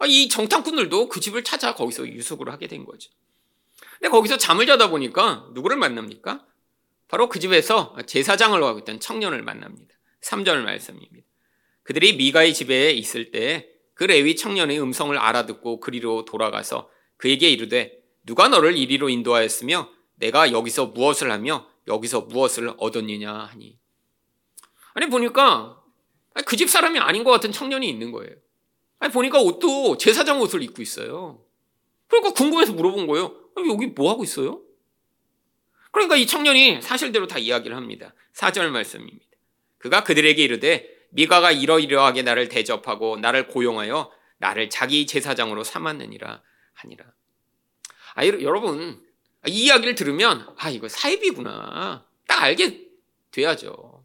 이 0.07 0.29
정탐꾼들도 0.29 1.09
그 1.09 1.21
집을 1.21 1.45
찾아 1.45 1.75
거기서 1.75 2.09
유숙을 2.09 2.51
하게 2.51 2.67
된 2.67 2.85
거죠. 2.85 3.11
근데 3.99 4.09
거기서 4.11 4.37
잠을 4.37 4.67
자다 4.67 4.91
보니까 4.91 5.49
누구를 5.55 5.77
만납니까? 5.77 6.45
바로 7.09 7.29
그 7.29 7.39
집에서 7.39 7.97
제사장을 8.07 8.63
하고 8.63 8.79
있던 8.81 9.01
청년을 9.01 9.43
만납니다. 9.43 9.95
3절 10.23 10.63
말씀입니다. 10.63 11.27
그들이 11.85 12.17
미가의 12.17 12.53
집에 12.53 12.91
있을 12.93 13.31
때 13.31 13.77
그 13.97 14.05
레위 14.05 14.37
청년의 14.37 14.79
음성을 14.79 15.17
알아듣고 15.17 15.81
그리로 15.81 16.27
돌아가서 16.27 16.91
그에게 17.17 17.49
이르되 17.49 17.99
누가 18.27 18.47
너를 18.47 18.77
이리로 18.77 19.09
인도하였으며 19.09 19.91
내가 20.17 20.53
여기서 20.53 20.87
무엇을 20.87 21.31
하며 21.31 21.69
여기서 21.87 22.23
무엇을 22.23 22.75
얻었느냐 22.79 23.33
하니 23.33 23.79
아니 24.95 25.09
보니까 25.09 25.83
그 26.45 26.57
집 26.57 26.69
사람이 26.69 26.99
아닌 26.99 27.25
것 27.25 27.31
같은 27.31 27.51
청년이 27.53 27.89
있는 27.89 28.13
거예요. 28.13 28.35
아니 28.99 29.13
보니까 29.13 29.41
옷도 29.41 29.97
제사장 29.97 30.41
옷을 30.41 30.63
입고 30.63 30.83
있어요. 30.83 31.43
그러니까 32.09 32.33
궁금해서 32.35 32.73
물어본 32.73 33.07
거예요. 33.07 33.35
여기 33.69 33.87
뭐 33.87 34.11
하고 34.11 34.23
있어요? 34.25 34.61
그러니까 35.93 36.17
이 36.17 36.27
청년이 36.27 36.83
사실대로 36.83 37.27
다 37.27 37.39
이야기를 37.39 37.77
합니다. 37.77 38.15
4절 38.35 38.69
말씀입니다. 38.69 39.25
그가 39.79 40.05
그들에게 40.05 40.43
이르되 40.43 40.95
미가가 41.11 41.53
이러이러하게 41.53 42.23
나를 42.23 42.49
대접하고 42.49 43.17
나를 43.17 43.49
고용하여 43.49 44.13
나를 44.39 44.69
자기 44.69 45.07
제사장으로 45.07 45.65
삼았느니라 45.65 46.43
하니라. 46.75 47.05
아, 48.15 48.27
여러분 48.27 49.03
이 49.49 49.65
이야기를 49.65 49.95
들으면 49.95 50.47
아 50.57 50.71
이거 50.71 50.89
사입이구나 50.89 52.05
딱 52.27 52.43
알게 52.43 52.87
돼야죠. 53.31 54.05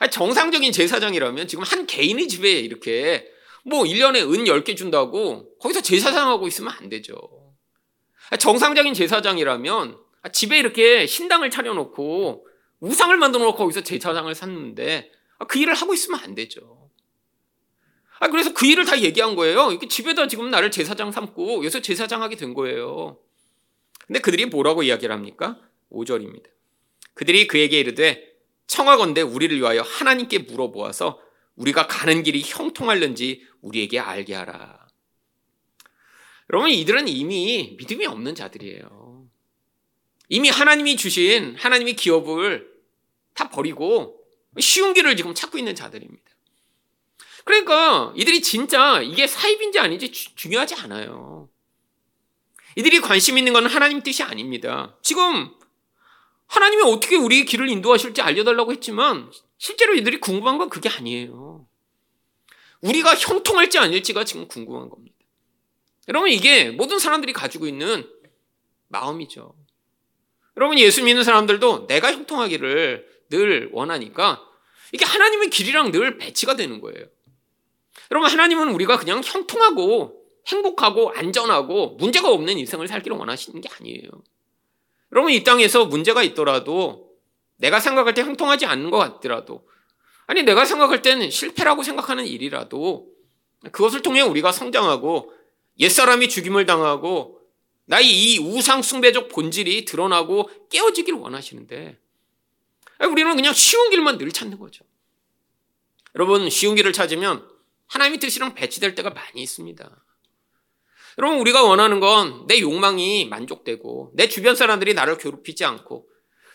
아, 0.00 0.08
정상적인 0.08 0.72
제사장이라면 0.72 1.48
지금 1.48 1.64
한 1.64 1.86
개인의 1.86 2.28
집에 2.28 2.52
이렇게 2.52 3.26
뭐 3.64 3.84
1년에 3.84 4.22
은 4.22 4.44
10개 4.44 4.76
준다고 4.76 5.56
거기서 5.58 5.80
제사장하고 5.80 6.46
있으면 6.46 6.72
안 6.72 6.88
되죠. 6.88 7.16
아, 8.30 8.36
정상적인 8.36 8.94
제사장이라면 8.94 9.98
집에 10.32 10.58
이렇게 10.58 11.06
신당을 11.06 11.50
차려놓고 11.50 12.46
우상을 12.80 13.16
만들어 13.16 13.44
놓고 13.44 13.56
거기서 13.56 13.80
제사장을 13.82 14.32
샀는데 14.34 15.10
아, 15.38 15.46
그 15.46 15.58
일을 15.58 15.74
하고 15.74 15.94
있으면 15.94 16.20
안 16.20 16.34
되죠. 16.34 16.90
아, 18.20 18.28
그래서 18.28 18.52
그 18.52 18.66
일을 18.66 18.84
다 18.84 19.00
얘기한 19.00 19.36
거예요. 19.36 19.70
이렇게 19.70 19.88
집에다 19.88 20.26
지금 20.26 20.50
나를 20.50 20.70
제사장 20.70 21.12
삼고 21.12 21.56
여기서 21.58 21.80
제사장 21.80 22.22
하게 22.22 22.36
된 22.36 22.54
거예요. 22.54 23.18
근데 24.08 24.20
그들이 24.20 24.46
뭐라고 24.46 24.82
이야기를 24.82 25.14
합니까? 25.14 25.60
5절입니다. 25.92 26.46
그들이 27.14 27.46
그에게 27.46 27.78
이르되 27.78 28.34
청하건대 28.66 29.20
우리를 29.20 29.56
위하여 29.56 29.82
하나님께 29.82 30.40
물어보아서 30.40 31.20
우리가 31.56 31.86
가는 31.86 32.22
길이 32.22 32.42
형통할는지 32.44 33.46
우리에게 33.60 33.98
알게 33.98 34.34
하라. 34.34 34.86
여러분 36.50 36.70
이들은 36.70 37.06
이미 37.08 37.76
믿음이 37.78 38.06
없는 38.06 38.34
자들이에요. 38.34 39.28
이미 40.30 40.48
하나님이 40.48 40.96
주신 40.96 41.56
하나님의 41.56 41.94
기업을 41.96 42.66
다 43.34 43.50
버리고 43.50 44.24
쉬운 44.58 44.94
길을 44.94 45.16
지금 45.16 45.34
찾고 45.34 45.58
있는 45.58 45.74
자들입니다. 45.74 46.24
그러니까 47.44 48.12
이들이 48.16 48.40
진짜 48.40 49.02
이게 49.02 49.26
사입인지 49.26 49.78
아닌지 49.78 50.12
주, 50.12 50.34
중요하지 50.34 50.76
않아요. 50.76 51.50
이들이 52.76 53.00
관심 53.00 53.38
있는 53.38 53.52
건 53.52 53.66
하나님 53.66 54.02
뜻이 54.02 54.22
아닙니다. 54.22 54.96
지금 55.02 55.50
하나님이 56.46 56.82
어떻게 56.82 57.16
우리 57.16 57.44
길을 57.44 57.68
인도하실지 57.68 58.22
알려달라고 58.22 58.72
했지만 58.72 59.30
실제로 59.58 59.94
이들이 59.94 60.20
궁금한 60.20 60.58
건 60.58 60.68
그게 60.68 60.88
아니에요. 60.88 61.66
우리가 62.80 63.14
형통할지 63.14 63.78
아닐지가 63.78 64.24
지금 64.24 64.48
궁금한 64.48 64.88
겁니다. 64.88 65.16
여러분 66.08 66.30
이게 66.30 66.70
모든 66.70 66.98
사람들이 66.98 67.32
가지고 67.32 67.66
있는 67.66 68.08
마음이죠. 68.88 69.54
여러분 70.56 70.78
예수 70.78 71.04
믿는 71.04 71.22
사람들도 71.22 71.86
내가 71.86 72.12
형통하기를 72.12 73.06
늘 73.30 73.68
원하니까 73.72 74.42
이게 74.92 75.04
하나님의 75.04 75.50
길이랑 75.50 75.90
늘 75.90 76.18
배치가 76.18 76.56
되는 76.56 76.80
거예요. 76.80 77.06
여러분 78.10 78.30
하나님은 78.30 78.70
우리가 78.70 78.96
그냥 78.96 79.22
형통하고 79.22 80.17
행복하고 80.48 81.10
안전하고 81.10 81.96
문제가 81.96 82.30
없는 82.30 82.58
인생을 82.58 82.88
살기를 82.88 83.16
원하시는 83.16 83.60
게 83.60 83.68
아니에요. 83.78 84.08
여러분 85.12 85.32
이 85.32 85.44
땅에서 85.44 85.86
문제가 85.86 86.22
있더라도 86.22 87.10
내가 87.56 87.80
생각할 87.80 88.14
때 88.14 88.22
형통하지 88.22 88.66
않는 88.66 88.90
것 88.90 88.98
같더라도 88.98 89.66
아니 90.26 90.42
내가 90.42 90.64
생각할 90.64 91.02
때는 91.02 91.30
실패라고 91.30 91.82
생각하는 91.82 92.26
일이라도 92.26 93.08
그것을 93.72 94.02
통해 94.02 94.20
우리가 94.20 94.52
성장하고 94.52 95.32
옛사람이 95.78 96.28
죽임을 96.28 96.66
당하고 96.66 97.40
나의 97.86 98.06
이 98.06 98.38
우상 98.38 98.82
숭배적 98.82 99.28
본질이 99.28 99.86
드러나고 99.86 100.50
깨어지길 100.68 101.14
원하시는데 101.14 101.98
우리는 103.10 103.36
그냥 103.36 103.54
쉬운 103.54 103.90
길만 103.90 104.18
늘 104.18 104.30
찾는 104.30 104.58
거죠. 104.58 104.84
여러분 106.14 106.50
쉬운 106.50 106.74
길을 106.74 106.92
찾으면 106.92 107.48
하나님의 107.86 108.18
뜻이랑 108.18 108.54
배치될 108.54 108.94
때가 108.94 109.10
많이 109.10 109.42
있습니다. 109.42 110.04
여러분 111.18 111.38
우리가 111.40 111.64
원하는 111.64 112.00
건 112.00 112.46
내 112.46 112.60
욕망이 112.60 113.26
만족되고 113.26 114.12
내 114.14 114.28
주변 114.28 114.54
사람들이 114.56 114.94
나를 114.94 115.18
괴롭히지 115.18 115.64
않고 115.64 116.08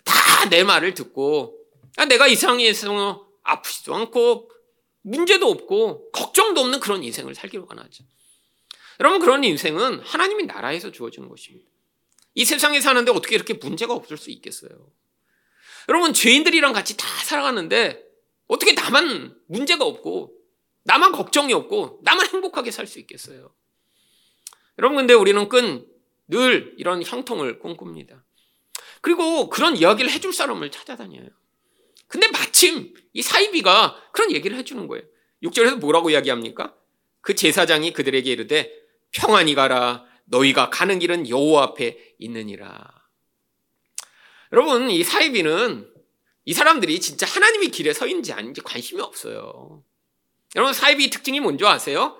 다 0.06 0.50
내 0.50 0.64
말을 0.64 0.94
듣고 0.94 1.58
아, 1.96 2.06
내가 2.06 2.28
이상해서 2.28 3.28
아프지도 3.44 3.96
않고 3.96 4.50
문제도 5.02 5.48
없고 5.50 6.12
걱정도 6.12 6.60
없는 6.62 6.80
그런 6.82 7.02
인생을 7.04 7.34
살기를 7.36 7.66
원하죠. 7.70 8.04
여러분 9.00 9.20
그런 9.20 9.44
인생은 9.44 10.00
하나님의 10.00 10.46
나라에서 10.48 10.92
주어지는 10.92 11.30
것입니다. 11.30 11.66
이 12.36 12.44
세상에 12.46 12.82
사는데 12.82 13.12
어떻게 13.12 13.36
이렇게 13.36 13.54
문제가 13.54 13.94
없을 13.94 14.18
수 14.18 14.32
있겠어요? 14.32 14.70
여러분 15.90 16.14
죄인들이랑 16.14 16.74
같이 16.74 16.98
다 16.98 17.08
살아가는데 17.24 18.04
어떻게 18.48 18.74
나만 18.74 19.36
문제가 19.48 19.86
없고 19.86 20.34
나만 20.84 21.12
걱정이 21.14 21.54
없고 21.54 22.02
나만 22.04 22.28
행복하게 22.28 22.72
살 22.72 22.86
수 22.88 23.00
있겠어요? 23.00 23.54
여러분 24.78 24.98
근데 24.98 25.14
우리는 25.14 25.48
끈 25.50 25.94
늘 26.28 26.74
이런 26.78 27.04
형통을 27.04 27.60
꿈꿉니다. 27.60 28.24
그리고 29.02 29.50
그런 29.50 29.76
이야기를 29.76 30.10
해줄 30.12 30.34
사람을 30.34 30.72
찾아다녀요. 30.72 31.28
근데 32.08 32.28
마침 32.32 32.94
이 33.14 33.22
사이비가 33.22 34.02
그런 34.14 34.32
얘기를 34.32 34.58
해주는 34.58 34.88
거예요. 34.88 35.04
6절에서 35.44 35.80
뭐라고 35.80 36.10
이야기합니까? 36.10 36.76
그 37.22 37.36
제사장이 37.36 37.94
그들에게 37.94 38.32
이르되 38.32 38.72
평안히 39.12 39.56
가라 39.56 40.06
너희가 40.26 40.70
가는 40.70 41.00
길은 41.00 41.30
여호와 41.30 41.64
앞에 41.64 42.16
있느니라. 42.20 42.90
여러분 44.54 44.90
이 44.90 45.04
사이비는 45.04 45.92
이 46.46 46.54
사람들이 46.54 47.00
진짜 47.02 47.26
하나님의 47.26 47.70
길에 47.70 47.94
서 47.94 48.08
있는지 48.08 48.32
아닌지 48.32 48.62
관심이 48.62 49.02
없어요. 49.02 49.84
여러분 50.56 50.74
사이비 50.74 51.10
특징이 51.10 51.40
뭔지 51.40 51.66
아세요? 51.66 52.18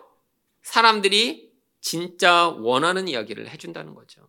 사람들이 0.64 1.43
진짜 1.84 2.48
원하는 2.48 3.08
이야기를 3.10 3.50
해준다는 3.50 3.94
거죠. 3.94 4.28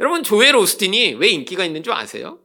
여러분 0.00 0.22
조엘 0.24 0.56
오스틴이 0.56 1.14
왜 1.14 1.28
인기가 1.28 1.64
있는 1.64 1.82
줄 1.82 1.92
아세요? 1.92 2.40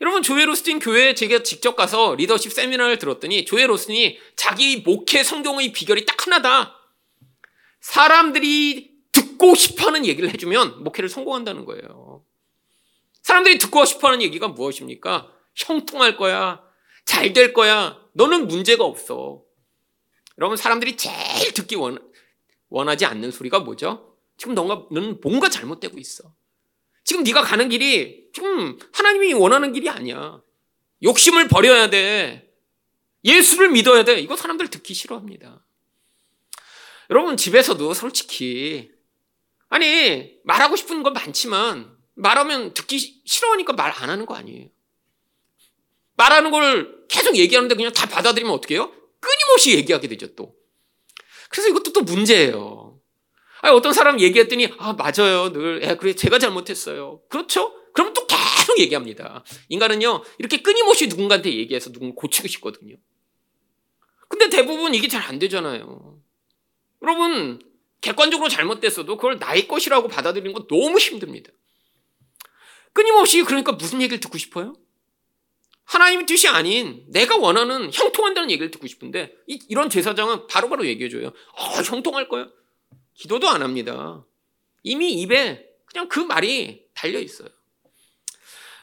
여러분 0.00 0.22
조엘 0.22 0.48
오스틴 0.48 0.78
교회에 0.78 1.14
제가 1.14 1.42
직접 1.42 1.76
가서 1.76 2.14
리더십 2.14 2.50
세미나를 2.50 2.98
들었더니 2.98 3.44
조엘 3.44 3.70
오스틴이 3.70 4.18
자기 4.36 4.78
목회 4.78 5.22
성경의 5.22 5.72
비결이 5.72 6.06
딱 6.06 6.26
하나다. 6.26 6.76
사람들이 7.80 8.90
듣고 9.12 9.54
싶어하는 9.54 10.06
얘기를 10.06 10.30
해주면 10.32 10.82
목회를 10.82 11.10
성공한다는 11.10 11.66
거예요. 11.66 12.24
사람들이 13.22 13.58
듣고 13.58 13.84
싶어하는 13.84 14.22
얘기가 14.22 14.48
무엇입니까? 14.48 15.30
형통할 15.54 16.16
거야. 16.16 16.62
잘 17.04 17.34
될 17.34 17.52
거야. 17.52 18.00
너는 18.14 18.48
문제가 18.48 18.84
없어. 18.84 19.42
여러분 20.38 20.56
사람들이 20.56 20.96
제일 20.96 21.52
듣기 21.52 21.74
원, 21.74 21.98
원하지 22.68 23.04
않는 23.06 23.30
소리가 23.30 23.60
뭐죠? 23.60 24.16
지금 24.36 24.54
너가 24.54 24.86
너는 24.90 25.20
뭔가 25.22 25.48
잘못되고 25.48 25.98
있어. 25.98 26.32
지금 27.04 27.22
네가 27.24 27.42
가는 27.42 27.68
길이 27.68 28.28
지금 28.34 28.78
하나님이 28.92 29.32
원하는 29.34 29.72
길이 29.72 29.88
아니야. 29.88 30.42
욕심을 31.02 31.48
버려야 31.48 31.90
돼. 31.90 32.52
예수를 33.24 33.70
믿어야 33.70 34.04
돼. 34.04 34.20
이거 34.20 34.36
사람들 34.36 34.68
듣기 34.68 34.94
싫어합니다. 34.94 35.64
여러분 37.10 37.36
집에서도 37.36 37.94
솔직히 37.94 38.90
아니 39.70 40.34
말하고 40.44 40.76
싶은 40.76 41.02
건 41.02 41.12
많지만 41.14 41.96
말하면 42.14 42.74
듣기 42.74 43.22
싫어하니까 43.24 43.72
말 43.72 43.92
안 44.02 44.10
하는 44.10 44.26
거 44.26 44.34
아니에요. 44.34 44.68
말하는 46.16 46.50
걸 46.50 47.06
계속 47.08 47.36
얘기하는데 47.36 47.74
그냥 47.74 47.92
다 47.92 48.06
받아들이면 48.06 48.52
어떻게 48.52 48.74
해요? 48.74 48.92
끊임없이 49.20 49.74
얘기하게 49.76 50.08
되죠 50.08 50.34
또. 50.34 50.54
그래서 51.48 51.68
이것도 51.70 51.92
또 51.92 52.02
문제예요. 52.02 53.00
아니, 53.60 53.74
어떤 53.74 53.92
사람 53.92 54.20
얘기했더니 54.20 54.72
아 54.78 54.92
맞아요 54.92 55.52
늘 55.52 55.82
예, 55.82 55.96
그래 55.96 56.14
제가 56.14 56.38
잘못했어요. 56.38 57.20
그렇죠? 57.28 57.74
그럼 57.92 58.12
또 58.14 58.26
계속 58.26 58.78
얘기합니다. 58.78 59.44
인간은요 59.68 60.22
이렇게 60.38 60.62
끊임없이 60.62 61.08
누군가한테 61.08 61.52
얘기해서 61.54 61.90
누군 61.90 62.14
고치고 62.14 62.46
싶거든요. 62.48 62.96
근데 64.28 64.48
대부분 64.50 64.94
이게 64.94 65.08
잘 65.08 65.22
안 65.28 65.38
되잖아요. 65.38 66.20
여러분 67.02 67.60
객관적으로 68.00 68.48
잘못됐어도 68.48 69.16
그걸 69.16 69.38
나의 69.38 69.66
것이라고 69.66 70.08
받아들이는 70.08 70.52
건 70.52 70.66
너무 70.68 70.98
힘듭니다. 70.98 71.50
끊임없이 72.92 73.42
그러니까 73.42 73.72
무슨 73.72 74.00
얘기를 74.00 74.20
듣고 74.20 74.38
싶어요? 74.38 74.74
하나님의 75.88 76.26
뜻이 76.26 76.48
아닌 76.48 77.04
내가 77.08 77.36
원하는 77.36 77.90
형통한다는 77.92 78.50
얘기를 78.50 78.70
듣고 78.70 78.86
싶은데 78.86 79.34
이, 79.46 79.74
런 79.74 79.88
제사장은 79.88 80.46
바로바로 80.46 80.68
바로 80.68 80.86
얘기해줘요. 80.86 81.28
어, 81.28 81.62
형통할 81.82 82.28
거야. 82.28 82.48
기도도 83.14 83.48
안 83.48 83.62
합니다. 83.62 84.24
이미 84.82 85.12
입에 85.14 85.66
그냥 85.86 86.08
그 86.08 86.20
말이 86.20 86.84
달려 86.94 87.18
있어요. 87.18 87.48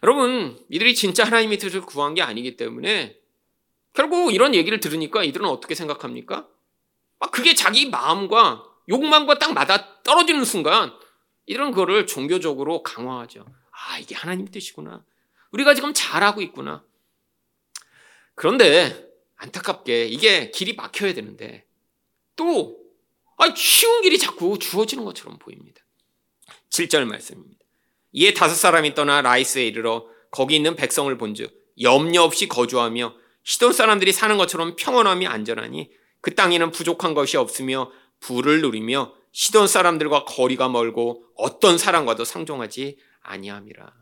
여러분, 0.01 0.59
이들이 0.69 0.95
진짜 0.95 1.23
하나님의 1.23 1.59
뜻을 1.59 1.81
구한 1.81 2.15
게 2.15 2.21
아니기 2.23 2.57
때문에 2.57 3.17
결국 3.93 4.33
이런 4.33 4.55
얘기를 4.55 4.79
들으니까 4.79 5.23
이들은 5.23 5.47
어떻게 5.47 5.75
생각합니까? 5.75 6.47
막 7.19 7.31
그게 7.31 7.53
자기 7.53 7.87
마음과 7.89 8.63
욕망과 8.89 9.37
딱 9.37 9.53
맞아 9.53 10.01
떨어지는 10.03 10.43
순간 10.43 10.91
이런 11.45 11.71
거를 11.71 12.07
종교적으로 12.07 12.81
강화하죠. 12.81 13.45
아, 13.71 13.99
이게 13.99 14.15
하나님 14.15 14.47
뜻이구나. 14.47 15.03
우리가 15.51 15.75
지금 15.75 15.93
잘하고 15.93 16.41
있구나. 16.41 16.83
그런데 18.35 19.09
안타깝게 19.37 20.05
이게 20.05 20.51
길이 20.51 20.75
막혀야 20.75 21.13
되는데 21.13 21.65
또 22.35 22.77
아, 23.37 23.53
쉬운 23.55 24.01
길이 24.01 24.17
자꾸 24.17 24.57
주어지는 24.59 25.03
것처럼 25.03 25.39
보입니다. 25.39 25.81
7절 26.69 27.05
말씀입니다. 27.05 27.63
이에 28.13 28.33
다섯 28.33 28.55
사람이 28.55 28.95
떠나 28.95 29.21
라이스에 29.21 29.65
이르러 29.65 30.07
거기 30.31 30.55
있는 30.55 30.75
백성을 30.75 31.15
본즉 31.17 31.53
염려 31.81 32.23
없이 32.23 32.47
거주하며 32.47 33.15
시돈 33.43 33.73
사람들이 33.73 34.11
사는 34.11 34.37
것처럼 34.37 34.75
평온함이 34.75 35.27
안전하니 35.27 35.91
그 36.21 36.33
땅에는 36.33 36.71
부족한 36.71 37.13
것이 37.13 37.37
없으며 37.37 37.91
부를 38.19 38.61
누리며 38.61 39.13
시돈 39.31 39.67
사람들과 39.67 40.25
거리가 40.25 40.69
멀고 40.69 41.25
어떤 41.35 41.77
사람과도 41.77 42.23
상종하지 42.23 42.97
아니함이라. 43.21 43.93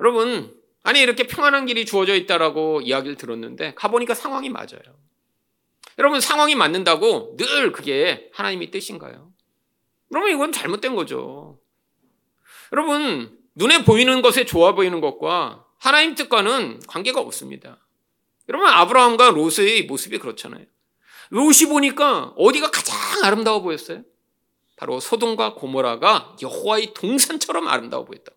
여러분 0.00 0.59
아니 0.82 1.00
이렇게 1.00 1.26
평안한 1.26 1.66
길이 1.66 1.84
주어져 1.84 2.14
있다라고 2.14 2.80
이야기를 2.80 3.16
들었는데 3.16 3.74
가보니까 3.74 4.14
상황이 4.14 4.48
맞아요. 4.48 4.80
여러분 5.98 6.20
상황이 6.20 6.54
맞는다고 6.54 7.36
늘 7.36 7.72
그게 7.72 8.30
하나님의 8.32 8.70
뜻인가요? 8.70 9.32
여러분 10.12 10.30
이건 10.30 10.52
잘못된 10.52 10.94
거죠. 10.94 11.58
여러분 12.72 13.38
눈에 13.54 13.84
보이는 13.84 14.22
것에 14.22 14.44
좋아 14.46 14.74
보이는 14.74 15.00
것과 15.00 15.66
하나님 15.78 16.14
뜻과는 16.14 16.80
관계가 16.86 17.20
없습니다. 17.20 17.78
여러분 18.48 18.68
아브라함과 18.68 19.30
롯의 19.30 19.84
모습이 19.86 20.18
그렇잖아요. 20.18 20.64
롯이 21.30 21.68
보니까 21.68 22.32
어디가 22.36 22.70
가장 22.70 22.96
아름다워 23.24 23.60
보였어요? 23.60 24.02
바로 24.76 24.98
소돔과 24.98 25.54
고모라가 25.54 26.36
여호와의 26.40 26.94
동산처럼 26.94 27.68
아름다워 27.68 28.04
보였다. 28.06 28.32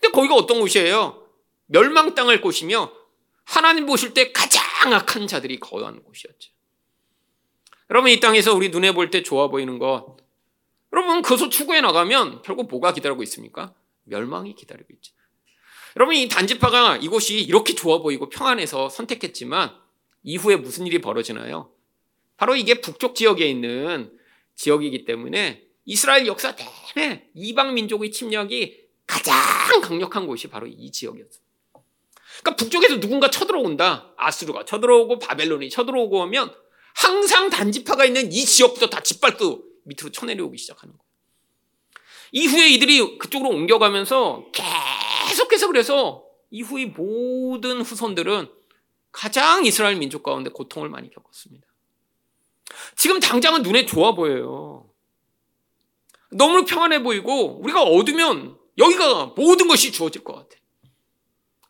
근데 0.00 0.12
거기가 0.12 0.34
어떤 0.36 0.60
곳이에요? 0.60 1.23
멸망 1.66 2.14
당할 2.14 2.40
곳이며 2.40 2.92
하나님 3.44 3.86
보실 3.86 4.14
때 4.14 4.32
가장 4.32 4.62
악한 4.92 5.26
자들이 5.26 5.58
거하는 5.60 6.02
곳이었죠. 6.02 6.52
여러분 7.90 8.10
이 8.10 8.20
땅에서 8.20 8.54
우리 8.54 8.70
눈에 8.70 8.92
볼 8.92 9.10
때 9.10 9.22
좋아 9.22 9.48
보이는 9.48 9.78
것 9.78 10.16
여러분 10.92 11.22
그것을 11.22 11.50
추구해 11.50 11.80
나가면 11.80 12.42
결국 12.42 12.68
뭐가 12.68 12.92
기다리고 12.92 13.22
있습니까? 13.24 13.74
멸망이 14.04 14.54
기다리고 14.54 14.88
있죠. 14.94 15.12
여러분 15.96 16.14
이 16.16 16.28
단지파가 16.28 16.96
이곳이 16.98 17.40
이렇게 17.40 17.74
좋아 17.74 17.98
보이고 17.98 18.28
평안해서 18.28 18.88
선택했지만 18.88 19.74
이후에 20.22 20.56
무슨 20.56 20.86
일이 20.86 21.00
벌어지나요? 21.00 21.70
바로 22.36 22.56
이게 22.56 22.80
북쪽 22.80 23.14
지역에 23.14 23.46
있는 23.46 24.16
지역이기 24.56 25.04
때문에 25.04 25.64
이스라엘 25.84 26.26
역사 26.26 26.54
내내 26.96 27.28
이방 27.34 27.74
민족의 27.74 28.10
침략이 28.10 28.88
가장 29.06 29.34
강력한 29.82 30.26
곳이 30.26 30.48
바로 30.48 30.66
이 30.66 30.90
지역이었어요. 30.90 31.43
그러니까 32.40 32.56
북쪽에서 32.56 33.00
누군가 33.00 33.30
쳐들어온다. 33.30 34.12
아수르가 34.16 34.64
쳐들어오고 34.64 35.18
바벨론이 35.18 35.70
쳐들어오고 35.70 36.22
하면 36.22 36.54
항상 36.94 37.50
단지파가 37.50 38.04
있는 38.04 38.32
이 38.32 38.44
지역부터 38.44 38.88
다 38.88 39.00
짓밟고 39.00 39.64
밑으로 39.84 40.10
쳐내려오기 40.10 40.58
시작하는 40.58 40.94
거예요. 40.96 41.04
이후에 42.32 42.68
이들이 42.70 43.18
그쪽으로 43.18 43.50
옮겨가면서 43.50 44.46
계속해서 45.28 45.68
그래서 45.68 46.24
이후의 46.50 46.86
모든 46.86 47.80
후손들은 47.80 48.48
가장 49.12 49.64
이스라엘 49.64 49.96
민족 49.96 50.22
가운데 50.22 50.50
고통을 50.50 50.88
많이 50.88 51.10
겪었습니다. 51.10 51.66
지금 52.96 53.20
당장은 53.20 53.62
눈에 53.62 53.86
좋아 53.86 54.14
보여요. 54.14 54.90
너무 56.30 56.64
평안해 56.64 57.02
보이고 57.02 57.60
우리가 57.60 57.82
얻으면 57.82 58.58
여기가 58.78 59.34
모든 59.36 59.68
것이 59.68 59.92
주어질 59.92 60.24
것 60.24 60.34
같아. 60.34 60.56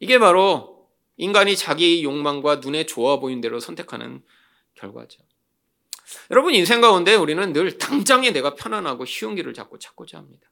이게 0.05 0.19
바로 0.19 0.87
인간이 1.17 1.57
자기 1.57 2.05
욕망과 2.05 2.57
눈에 2.57 2.85
좋아 2.85 3.19
보이는 3.21 3.41
대로 3.41 3.59
선택하는 3.59 4.23
결과죠. 4.75 5.23
여러분 6.31 6.53
인생 6.55 6.83
가운데 6.83 7.15
우리는 7.15 7.55
늘 7.55 7.79
당장에 7.79 8.31
내가 8.31 8.55
편안하고 8.55 9.07
쉬운 9.07 9.35
길을 9.35 9.55
잡고 9.55 9.79
찾고자 9.79 10.19
합니다. 10.19 10.51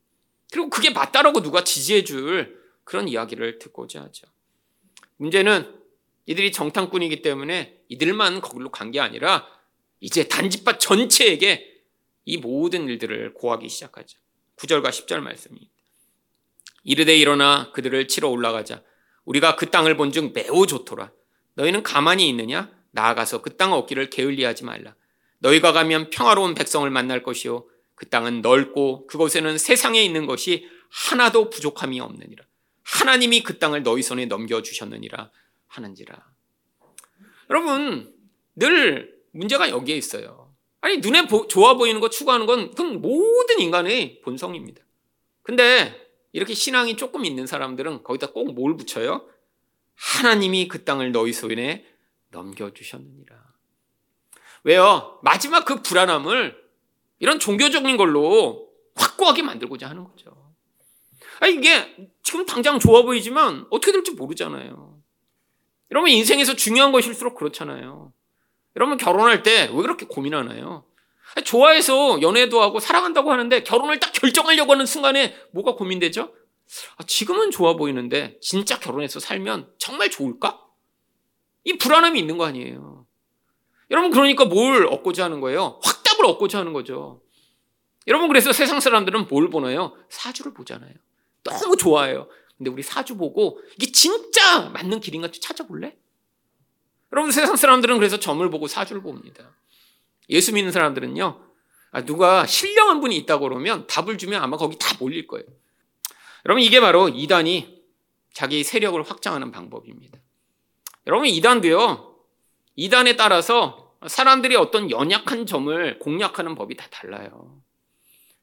그리고 0.50 0.70
그게 0.70 0.88
맞다라고 0.88 1.42
누가 1.42 1.64
지지해 1.64 2.02
줄 2.04 2.58
그런 2.84 3.08
이야기를 3.08 3.58
듣고자 3.58 4.00
하죠. 4.04 4.26
문제는 5.18 5.78
이들이 6.24 6.50
정탐꾼이기 6.50 7.20
때문에 7.20 7.78
이들만 7.88 8.40
거기로 8.40 8.70
간 8.70 8.90
게 8.90 9.00
아니라 9.00 9.46
이제 10.00 10.28
단지파 10.28 10.78
전체에게 10.78 11.82
이 12.24 12.38
모든 12.38 12.88
일들을 12.88 13.34
고하기 13.34 13.68
시작하죠. 13.68 14.18
9절과 14.56 14.88
10절 14.88 15.20
말씀입니다. 15.20 15.70
이르되 16.84 17.14
일어나 17.14 17.70
그들을 17.72 18.08
치러 18.08 18.30
올라가자. 18.30 18.82
우리가 19.24 19.56
그 19.56 19.70
땅을 19.70 19.96
본즉 19.96 20.32
매우 20.34 20.66
좋더라. 20.66 21.12
너희는 21.54 21.82
가만히 21.82 22.28
있느냐? 22.28 22.70
나아가서 22.92 23.42
그 23.42 23.56
땅 23.56 23.72
얻기를 23.72 24.10
게을리하지 24.10 24.64
말라. 24.64 24.94
너희가 25.38 25.72
가면 25.72 26.10
평화로운 26.10 26.54
백성을 26.54 26.88
만날 26.90 27.22
것이요 27.22 27.66
그 27.94 28.08
땅은 28.08 28.42
넓고 28.42 29.06
그곳에는 29.06 29.58
세상에 29.58 30.02
있는 30.02 30.26
것이 30.26 30.68
하나도 30.90 31.50
부족함이 31.50 32.00
없느니라. 32.00 32.44
하나님이 32.84 33.42
그 33.42 33.58
땅을 33.58 33.82
너희 33.82 34.02
손에 34.02 34.26
넘겨 34.26 34.62
주셨느니라 34.62 35.30
하는지라. 35.68 36.26
여러분 37.50 38.14
늘 38.56 39.14
문제가 39.32 39.70
여기에 39.70 39.96
있어요. 39.96 40.52
아니 40.80 40.98
눈에 40.98 41.26
보, 41.26 41.46
좋아 41.46 41.74
보이는 41.74 42.00
거 42.00 42.10
추구하는 42.10 42.46
건 42.46 42.70
그건 42.70 43.00
모든 43.00 43.60
인간의 43.60 44.20
본성입니다. 44.22 44.82
근데 45.42 45.94
이렇게 46.32 46.54
신앙이 46.54 46.96
조금 46.96 47.24
있는 47.24 47.46
사람들은 47.46 48.02
거기다 48.02 48.32
꼭 48.32 48.52
뭘 48.52 48.76
붙여요? 48.76 49.26
하나님이 49.94 50.68
그 50.68 50.84
땅을 50.84 51.12
너희 51.12 51.32
손에 51.32 51.86
넘겨주셨느니라. 52.30 53.36
왜요? 54.64 55.18
마지막 55.22 55.64
그 55.64 55.82
불안함을 55.82 56.56
이런 57.18 57.38
종교적인 57.38 57.96
걸로 57.96 58.68
확고하게 58.94 59.42
만들고자 59.42 59.88
하는 59.88 60.04
거죠. 60.04 60.54
아 61.40 61.46
이게 61.46 62.10
지금 62.22 62.46
당장 62.46 62.78
좋아 62.78 63.02
보이지만 63.02 63.66
어떻게 63.70 63.92
될지 63.92 64.12
모르잖아요. 64.12 65.00
여러분 65.90 66.10
인생에서 66.10 66.54
중요한 66.54 66.92
것일수록 66.92 67.34
그렇잖아요. 67.36 68.12
여러분 68.76 68.96
결혼할 68.96 69.42
때 69.42 69.68
왜 69.68 69.82
그렇게 69.82 70.06
고민하나요? 70.06 70.84
좋아해서 71.40 72.20
연애도 72.20 72.60
하고 72.60 72.78
사랑한다고 72.78 73.32
하는데 73.32 73.62
결혼을 73.62 73.98
딱 73.98 74.12
결정하려고 74.12 74.72
하는 74.72 74.86
순간에 74.86 75.34
뭐가 75.52 75.74
고민되죠? 75.74 76.32
아, 76.96 77.04
지금은 77.06 77.50
좋아 77.50 77.74
보이는데 77.74 78.38
진짜 78.40 78.78
결혼해서 78.78 79.20
살면 79.20 79.72
정말 79.78 80.10
좋을까? 80.10 80.60
이 81.64 81.78
불안함이 81.78 82.18
있는 82.18 82.38
거 82.38 82.44
아니에요. 82.44 83.06
여러분 83.90 84.10
그러니까 84.10 84.44
뭘 84.44 84.86
얻고자 84.86 85.24
하는 85.24 85.40
거예요? 85.40 85.78
확답을 85.82 86.26
얻고자 86.26 86.58
하는 86.58 86.72
거죠. 86.72 87.22
여러분 88.06 88.28
그래서 88.28 88.52
세상 88.52 88.80
사람들은 88.80 89.28
뭘 89.28 89.50
보나요? 89.50 89.94
사주를 90.08 90.54
보잖아요. 90.54 90.92
너무 91.44 91.76
좋아해요. 91.76 92.28
근데 92.56 92.70
우리 92.70 92.82
사주 92.82 93.16
보고 93.16 93.60
이게 93.76 93.90
진짜 93.92 94.70
맞는 94.70 95.00
길인가 95.00 95.28
찾아볼래? 95.30 95.96
여러분 97.12 97.30
세상 97.30 97.56
사람들은 97.56 97.98
그래서 97.98 98.18
점을 98.18 98.48
보고 98.50 98.66
사주를 98.66 99.02
봅니다. 99.02 99.54
예수 100.30 100.52
믿는 100.52 100.72
사람들은요. 100.72 101.40
아, 101.92 102.04
누가 102.04 102.46
신령한 102.46 103.00
분이 103.00 103.16
있다고 103.18 103.48
그러면 103.48 103.86
답을 103.86 104.18
주면 104.18 104.42
아마 104.42 104.56
거기 104.56 104.76
다 104.78 104.96
몰릴 104.98 105.26
거예요. 105.26 105.46
여러분 106.46 106.62
이게 106.62 106.80
바로 106.80 107.08
이단이 107.08 107.82
자기 108.32 108.64
세력을 108.64 109.00
확장하는 109.02 109.52
방법입니다. 109.52 110.18
여러분 111.06 111.26
이단도요. 111.26 112.16
이단에 112.76 113.16
따라서 113.16 113.94
사람들이 114.06 114.56
어떤 114.56 114.90
연약한 114.90 115.46
점을 115.46 115.98
공략하는 115.98 116.54
법이 116.54 116.76
다 116.76 116.86
달라요. 116.90 117.60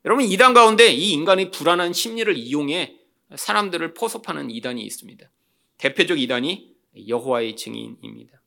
여러분 0.05 0.23
이단 0.23 0.53
가운데 0.53 0.87
이 0.87 1.11
인간의 1.11 1.51
불안한 1.51 1.93
심리를 1.93 2.37
이용해 2.37 2.97
사람들을 3.35 3.93
포섭하는 3.93 4.49
이단이 4.49 4.81
있습니다. 4.83 5.29
대표적 5.77 6.19
이단이 6.19 6.75
여호와의 7.07 7.55
증인입니다. 7.55 8.38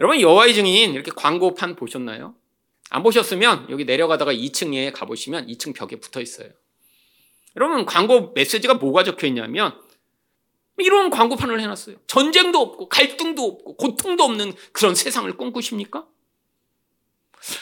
여러분 0.00 0.20
여호와의 0.20 0.54
증인 0.54 0.94
이렇게 0.94 1.10
광고판 1.14 1.76
보셨나요? 1.76 2.34
안 2.90 3.02
보셨으면 3.02 3.66
여기 3.70 3.84
내려가다가 3.84 4.32
2층에 4.32 4.92
가보시면 4.92 5.46
2층 5.48 5.74
벽에 5.74 5.96
붙어 5.96 6.20
있어요. 6.20 6.50
여러분 7.56 7.84
광고 7.86 8.32
메시지가 8.32 8.74
뭐가 8.74 9.04
적혀 9.04 9.26
있냐면 9.28 9.80
이런 10.78 11.10
광고판을 11.10 11.60
해놨어요. 11.60 11.96
전쟁도 12.06 12.58
없고 12.60 12.88
갈등도 12.88 13.42
없고 13.44 13.76
고통도 13.76 14.24
없는 14.24 14.54
그런 14.72 14.94
세상을 14.94 15.32
꿈꾸십니까? 15.36 16.06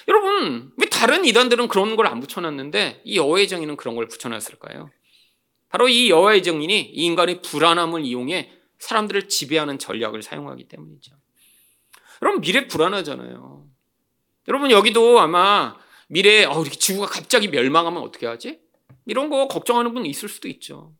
여러분 0.08 0.72
왜 0.76 0.86
다른 0.88 1.24
이단들은 1.24 1.68
그런 1.68 1.96
걸 1.96 2.06
안 2.06 2.20
붙여놨는데 2.20 3.02
이 3.04 3.16
여호와의 3.16 3.48
증인은 3.48 3.76
그런 3.76 3.94
걸 3.96 4.06
붙여놨을까요? 4.08 4.90
바로 5.68 5.88
이 5.88 6.10
여호와의 6.10 6.42
증인이 6.42 6.80
이 6.80 7.04
인간의 7.04 7.42
불안함을 7.42 8.04
이용해 8.04 8.52
사람들을 8.78 9.28
지배하는 9.28 9.78
전략을 9.78 10.22
사용하기 10.22 10.68
때문이죠. 10.68 11.12
여러분 12.22 12.40
미래 12.40 12.66
불안하잖아요. 12.68 13.66
여러분 14.48 14.70
여기도 14.70 15.20
아마 15.20 15.76
미래에 16.08 16.44
어, 16.44 16.60
이렇게 16.62 16.76
지구가 16.78 17.06
갑자기 17.06 17.48
멸망하면 17.48 18.02
어떻게 18.02 18.26
하지? 18.26 18.60
이런 19.06 19.28
거 19.28 19.48
걱정하는 19.48 19.92
분 19.92 20.06
있을 20.06 20.28
수도 20.28 20.48
있죠. 20.48 20.94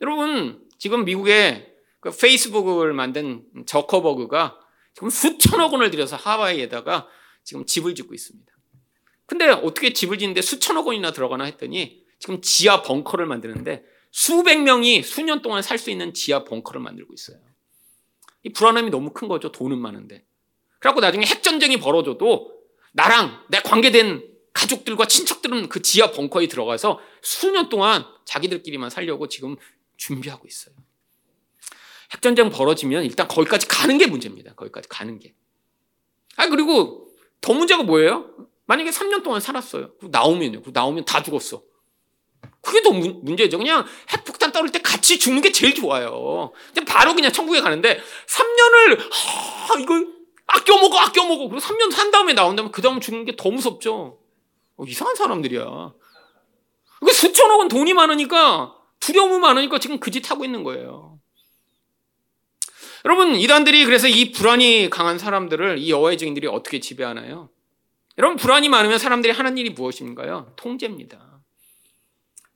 여러분 0.00 0.66
지금 0.78 1.04
미국의 1.04 1.74
그 2.00 2.10
페이스북을 2.10 2.92
만든 2.92 3.44
저커버그가 3.66 4.58
지금 4.94 5.10
수천억 5.10 5.72
원을 5.72 5.90
들여서 5.90 6.16
하와이에다가 6.16 7.08
지금 7.42 7.66
집을 7.66 7.94
짓고 7.94 8.14
있습니다. 8.14 8.50
근데 9.26 9.48
어떻게 9.48 9.92
집을 9.92 10.18
짓는데 10.18 10.42
수천억 10.42 10.86
원이나 10.86 11.12
들어가나 11.12 11.44
했더니 11.44 12.04
지금 12.18 12.40
지하 12.40 12.82
벙커를 12.82 13.26
만드는데 13.26 13.84
수백 14.10 14.62
명이 14.62 15.02
수년 15.02 15.42
동안 15.42 15.62
살 15.62 15.78
수 15.78 15.90
있는 15.90 16.12
지하 16.14 16.44
벙커를 16.44 16.80
만들고 16.80 17.14
있어요. 17.14 17.38
이 18.42 18.52
불안함이 18.52 18.90
너무 18.90 19.10
큰 19.10 19.28
거죠. 19.28 19.52
돈은 19.52 19.78
많은데. 19.78 20.24
그래갖고 20.78 21.00
나중에 21.00 21.26
핵전쟁이 21.26 21.78
벌어져도 21.78 22.52
나랑 22.92 23.44
내 23.48 23.60
관계된 23.60 24.28
가족들과 24.52 25.06
친척들은 25.06 25.68
그 25.68 25.82
지하 25.82 26.10
벙커에 26.10 26.48
들어가서 26.48 27.00
수년 27.22 27.68
동안 27.68 28.04
자기들끼리만 28.24 28.90
살려고 28.90 29.28
지금 29.28 29.56
준비하고 29.96 30.46
있어요. 30.48 30.74
핵전쟁 32.12 32.50
벌어지면 32.50 33.04
일단 33.04 33.28
거기까지 33.28 33.68
가는 33.68 33.96
게 33.98 34.06
문제입니다. 34.06 34.54
거기까지 34.54 34.88
가는 34.88 35.18
게. 35.18 35.34
아, 36.36 36.48
그리고 36.48 37.14
더 37.40 37.52
문제가 37.52 37.82
뭐예요? 37.84 38.30
만약에 38.66 38.90
3년 38.90 39.22
동안 39.22 39.40
살았어요. 39.40 39.92
나오면요. 40.02 40.62
나오면 40.72 41.04
다 41.04 41.22
죽었어. 41.22 41.62
그게 42.60 42.82
더 42.82 42.90
문제죠. 42.90 43.58
그냥 43.58 43.86
핵폭 44.12 44.38
탄 44.50 44.52
떨을 44.52 44.70
때 44.72 44.80
같이 44.80 45.18
죽는 45.18 45.42
게 45.42 45.52
제일 45.52 45.74
좋아요. 45.74 46.52
바로 46.86 47.14
그냥 47.14 47.32
천국에 47.32 47.60
가는데 47.60 48.00
3년을 48.26 48.98
하, 49.10 49.78
이거 49.80 50.04
아껴 50.46 50.76
먹어 50.78 50.98
아껴 50.98 51.24
먹어. 51.26 51.48
그리고 51.48 51.58
3년 51.58 51.90
산 51.92 52.10
다음에 52.10 52.32
나온다면 52.32 52.72
그 52.72 52.82
다음 52.82 53.00
죽는 53.00 53.24
게 53.24 53.36
더 53.36 53.50
무섭죠. 53.50 54.18
어, 54.76 54.84
이상한 54.86 55.14
사람들이야. 55.14 55.92
그 57.00 57.12
수천억은 57.12 57.68
돈이 57.68 57.94
많으니까 57.94 58.74
두려움이 59.00 59.38
많으니까 59.38 59.78
지금 59.78 59.98
그 60.00 60.10
짓 60.10 60.30
하고 60.30 60.44
있는 60.44 60.62
거예요. 60.64 61.18
여러분 63.06 63.34
이단들이 63.36 63.86
그래서 63.86 64.08
이 64.08 64.30
불안이 64.32 64.90
강한 64.90 65.18
사람들을 65.18 65.78
이 65.78 65.90
여호와의 65.90 66.18
증인들이 66.18 66.46
어떻게 66.48 66.80
지배하나요? 66.80 67.48
여러분 68.18 68.36
불안이 68.36 68.68
많으면 68.68 68.98
사람들이 68.98 69.32
하는 69.32 69.56
일이 69.56 69.70
무엇인가요? 69.70 70.52
통제입니다. 70.56 71.29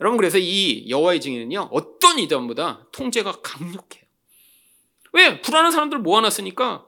여러분 0.04 0.18
그래서 0.18 0.36
이 0.36 0.84
여호와의 0.90 1.22
증인은요 1.22 1.70
어떤 1.72 2.18
이단보다 2.18 2.88
통제가 2.92 3.40
강력해요. 3.40 4.04
왜 5.14 5.40
불안한 5.40 5.72
사람들을 5.72 6.02
모아놨으니까 6.02 6.86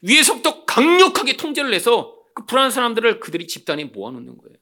위에서부터 0.00 0.64
강력하게 0.64 1.36
통제를 1.36 1.74
해서 1.74 2.16
그 2.34 2.46
불안한 2.46 2.70
사람들을 2.70 3.20
그들이 3.20 3.46
집단에 3.46 3.84
모아놓는 3.84 4.38
거예요. 4.38 4.56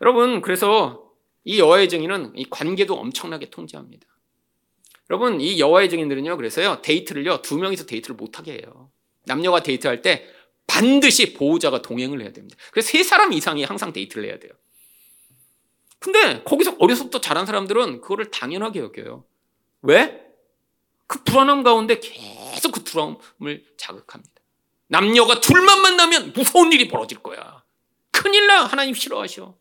여러분 0.00 0.40
그래서 0.40 1.12
이 1.44 1.58
여호와의 1.58 1.90
증인은 1.90 2.32
이 2.36 2.46
관계도 2.48 2.94
엄청나게 2.94 3.50
통제합니다. 3.50 4.06
여러분 5.10 5.42
이 5.42 5.60
여호와의 5.60 5.90
증인들은요 5.90 6.38
그래서요 6.38 6.80
데이트를요 6.80 7.42
두 7.42 7.58
명이서 7.58 7.84
데이트를 7.84 8.16
못하게 8.16 8.52
해요. 8.52 8.90
남녀가 9.26 9.62
데이트할 9.62 10.00
때 10.00 10.26
반드시 10.66 11.34
보호자가 11.34 11.82
동행을 11.82 12.22
해야 12.22 12.32
됩니다. 12.32 12.56
그래서 12.70 12.88
세 12.88 13.02
사람 13.02 13.34
이상이 13.34 13.64
항상 13.64 13.92
데이트를 13.92 14.26
해야 14.26 14.38
돼요. 14.38 14.52
근데 15.98 16.42
거기서 16.44 16.76
어려서부터 16.78 17.20
자란 17.20 17.46
사람들은 17.46 18.00
그거를 18.00 18.30
당연하게 18.30 18.80
여겨요. 18.80 19.24
왜? 19.82 20.24
그 21.06 21.22
불안함 21.24 21.62
가운데 21.62 21.98
계속 21.98 22.72
그 22.72 22.84
두려움을 22.84 23.64
자극합니다. 23.76 24.34
남녀가 24.88 25.40
둘만 25.40 25.80
만나면 25.82 26.32
무서운 26.34 26.72
일이 26.72 26.88
벌어질 26.88 27.18
거야. 27.18 27.62
큰일 28.10 28.46
나. 28.46 28.64
하나님 28.64 28.94
싫어하셔. 28.94 29.56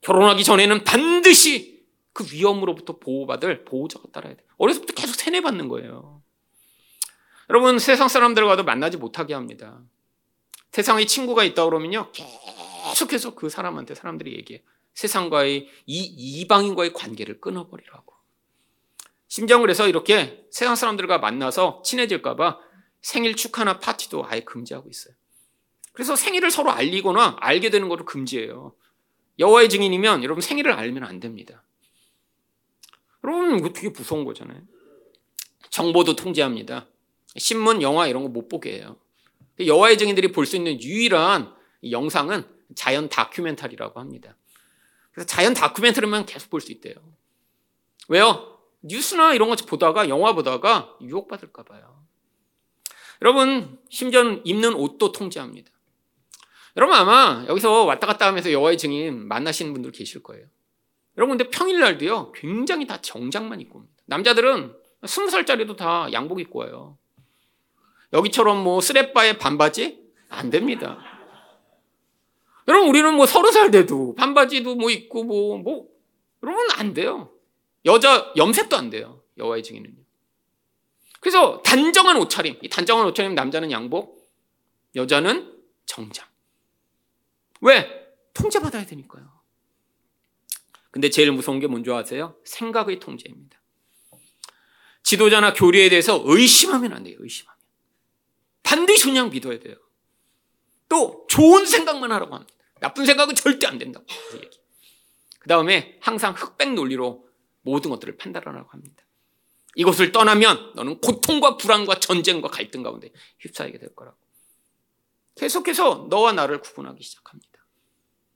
결혼하기 0.00 0.44
전에는 0.44 0.84
반드시 0.84 1.84
그 2.12 2.24
위험으로부터 2.32 2.98
보호받을 2.98 3.64
보호자가 3.64 4.04
따라야 4.12 4.34
돼. 4.34 4.44
어려서부터 4.56 4.94
계속 4.94 5.14
세뇌받는 5.14 5.68
거예요. 5.68 6.22
여러분 7.50 7.78
세상 7.78 8.08
사람들과도 8.08 8.64
만나지 8.64 8.96
못하게 8.96 9.34
합니다. 9.34 9.80
세상에 10.72 11.04
친구가 11.06 11.44
있다 11.44 11.64
그러면요 11.64 12.10
계속해서 12.12 13.34
그 13.34 13.48
사람한테 13.48 13.94
사람들이 13.94 14.34
얘기해. 14.36 14.62
세상과의 14.96 15.68
이 15.86 16.02
이방인과의 16.40 16.94
관계를 16.94 17.40
끊어버리라고. 17.40 18.14
심지어 19.28 19.58
그래서 19.58 19.86
이렇게 19.88 20.46
세상 20.50 20.74
사람들과 20.74 21.18
만나서 21.18 21.82
친해질까봐 21.84 22.58
생일 23.02 23.36
축하나 23.36 23.78
파티도 23.78 24.24
아예 24.26 24.40
금지하고 24.40 24.88
있어요. 24.88 25.14
그래서 25.92 26.16
생일을 26.16 26.50
서로 26.50 26.70
알리거나 26.72 27.36
알게 27.40 27.70
되는 27.70 27.88
것을 27.88 28.04
금지해요. 28.06 28.74
여호와의 29.38 29.68
증인이면 29.68 30.24
여러분 30.24 30.40
생일을 30.40 30.72
알면 30.72 31.04
안 31.04 31.20
됩니다. 31.20 31.62
여러분 33.22 33.58
이거 33.58 33.68
되게 33.72 33.90
무서운 33.90 34.24
거잖아요. 34.24 34.62
정보도 35.68 36.16
통제합니다. 36.16 36.86
신문, 37.36 37.82
영화 37.82 38.06
이런 38.06 38.22
거 38.22 38.28
못 38.30 38.48
보게 38.48 38.78
해요. 38.78 38.96
여호와의 39.60 39.98
증인들이 39.98 40.32
볼 40.32 40.46
수 40.46 40.56
있는 40.56 40.80
유일한 40.80 41.54
영상은 41.90 42.44
자연 42.74 43.10
다큐멘터리라고 43.10 44.00
합니다. 44.00 44.36
그래서 45.16 45.26
자연 45.26 45.54
다큐멘터리만 45.54 46.26
계속 46.26 46.50
볼 46.50 46.60
수 46.60 46.70
있대요. 46.72 46.94
왜요? 48.08 48.58
뉴스나 48.82 49.32
이런 49.32 49.48
거 49.48 49.56
보다가 49.56 50.08
영화 50.08 50.34
보다가 50.34 50.94
유혹받을까 51.00 51.62
봐요. 51.64 52.04
여러분 53.22 53.78
심지어 53.88 54.22
입는 54.44 54.74
옷도 54.74 55.12
통제합니다. 55.12 55.70
여러분 56.76 56.94
아마 56.94 57.46
여기서 57.48 57.84
왔다 57.84 58.06
갔다 58.06 58.26
하면서 58.26 58.52
여호와의 58.52 58.76
증인 58.76 59.26
만나시는 59.26 59.72
분들 59.72 59.92
계실 59.92 60.22
거예요. 60.22 60.46
여러분 61.16 61.38
근데 61.38 61.50
평일날도요 61.50 62.32
굉장히 62.32 62.86
다 62.86 63.00
정장만 63.00 63.62
입고 63.62 63.78
옵니다. 63.78 63.94
남자들은 64.04 64.76
스무 65.06 65.30
살짜리도 65.30 65.76
다 65.76 66.12
양복 66.12 66.40
입고 66.40 66.58
와요. 66.58 66.98
여기처럼 68.12 68.62
뭐 68.62 68.82
쓰레빠에 68.82 69.38
반바지 69.38 69.98
안 70.28 70.50
됩니다. 70.50 71.15
여러분 72.68 72.88
우리는 72.88 73.14
뭐 73.14 73.26
서른 73.26 73.52
살 73.52 73.70
돼도 73.70 74.14
반바지도 74.16 74.74
뭐 74.74 74.90
입고 74.90 75.24
뭐뭐 75.24 75.58
뭐, 75.58 75.88
여러분 76.42 76.66
안 76.72 76.94
돼요. 76.94 77.32
여자 77.84 78.32
염색도 78.36 78.76
안 78.76 78.90
돼요. 78.90 79.22
여호와의 79.38 79.62
증인은요. 79.62 79.96
그래서 81.20 81.62
단정한 81.62 82.16
옷차림, 82.18 82.58
이 82.62 82.68
단정한 82.68 83.06
옷차림 83.06 83.34
남자는 83.34 83.70
양복, 83.70 84.30
여자는 84.94 85.60
정장. 85.86 86.26
왜? 87.60 88.06
통제받아야 88.34 88.84
되니까요. 88.86 89.36
근데 90.90 91.10
제일 91.10 91.32
무서운 91.32 91.60
게 91.60 91.66
뭔지 91.66 91.90
아세요? 91.90 92.36
생각의 92.44 93.00
통제입니다. 93.00 93.60
지도자나 95.02 95.52
교리에 95.52 95.88
대해서 95.88 96.22
의심하면 96.24 96.92
안 96.92 97.04
돼요. 97.04 97.16
의심하면. 97.18 97.56
반드시 98.62 99.04
그냥 99.04 99.30
믿어야 99.30 99.58
돼요. 99.58 99.76
또 100.88 101.26
좋은 101.28 101.66
생각만 101.66 102.10
하라고 102.12 102.34
합니다. 102.34 102.55
나쁜 102.80 103.06
생각은 103.06 103.34
절대 103.34 103.66
안 103.66 103.78
된다고. 103.78 104.04
그 105.38 105.48
다음에 105.48 105.98
항상 106.00 106.32
흑백 106.32 106.74
논리로 106.74 107.28
모든 107.62 107.90
것들을 107.90 108.16
판단하라고 108.16 108.70
합니다. 108.70 109.04
이곳을 109.74 110.10
떠나면 110.12 110.72
너는 110.74 111.00
고통과 111.00 111.56
불안과 111.56 112.00
전쟁과 112.00 112.48
갈등 112.48 112.82
가운데 112.82 113.10
휩싸이게 113.40 113.78
될 113.78 113.94
거라고. 113.94 114.16
계속해서 115.36 116.06
너와 116.08 116.32
나를 116.32 116.60
구분하기 116.60 117.02
시작합니다. 117.02 117.66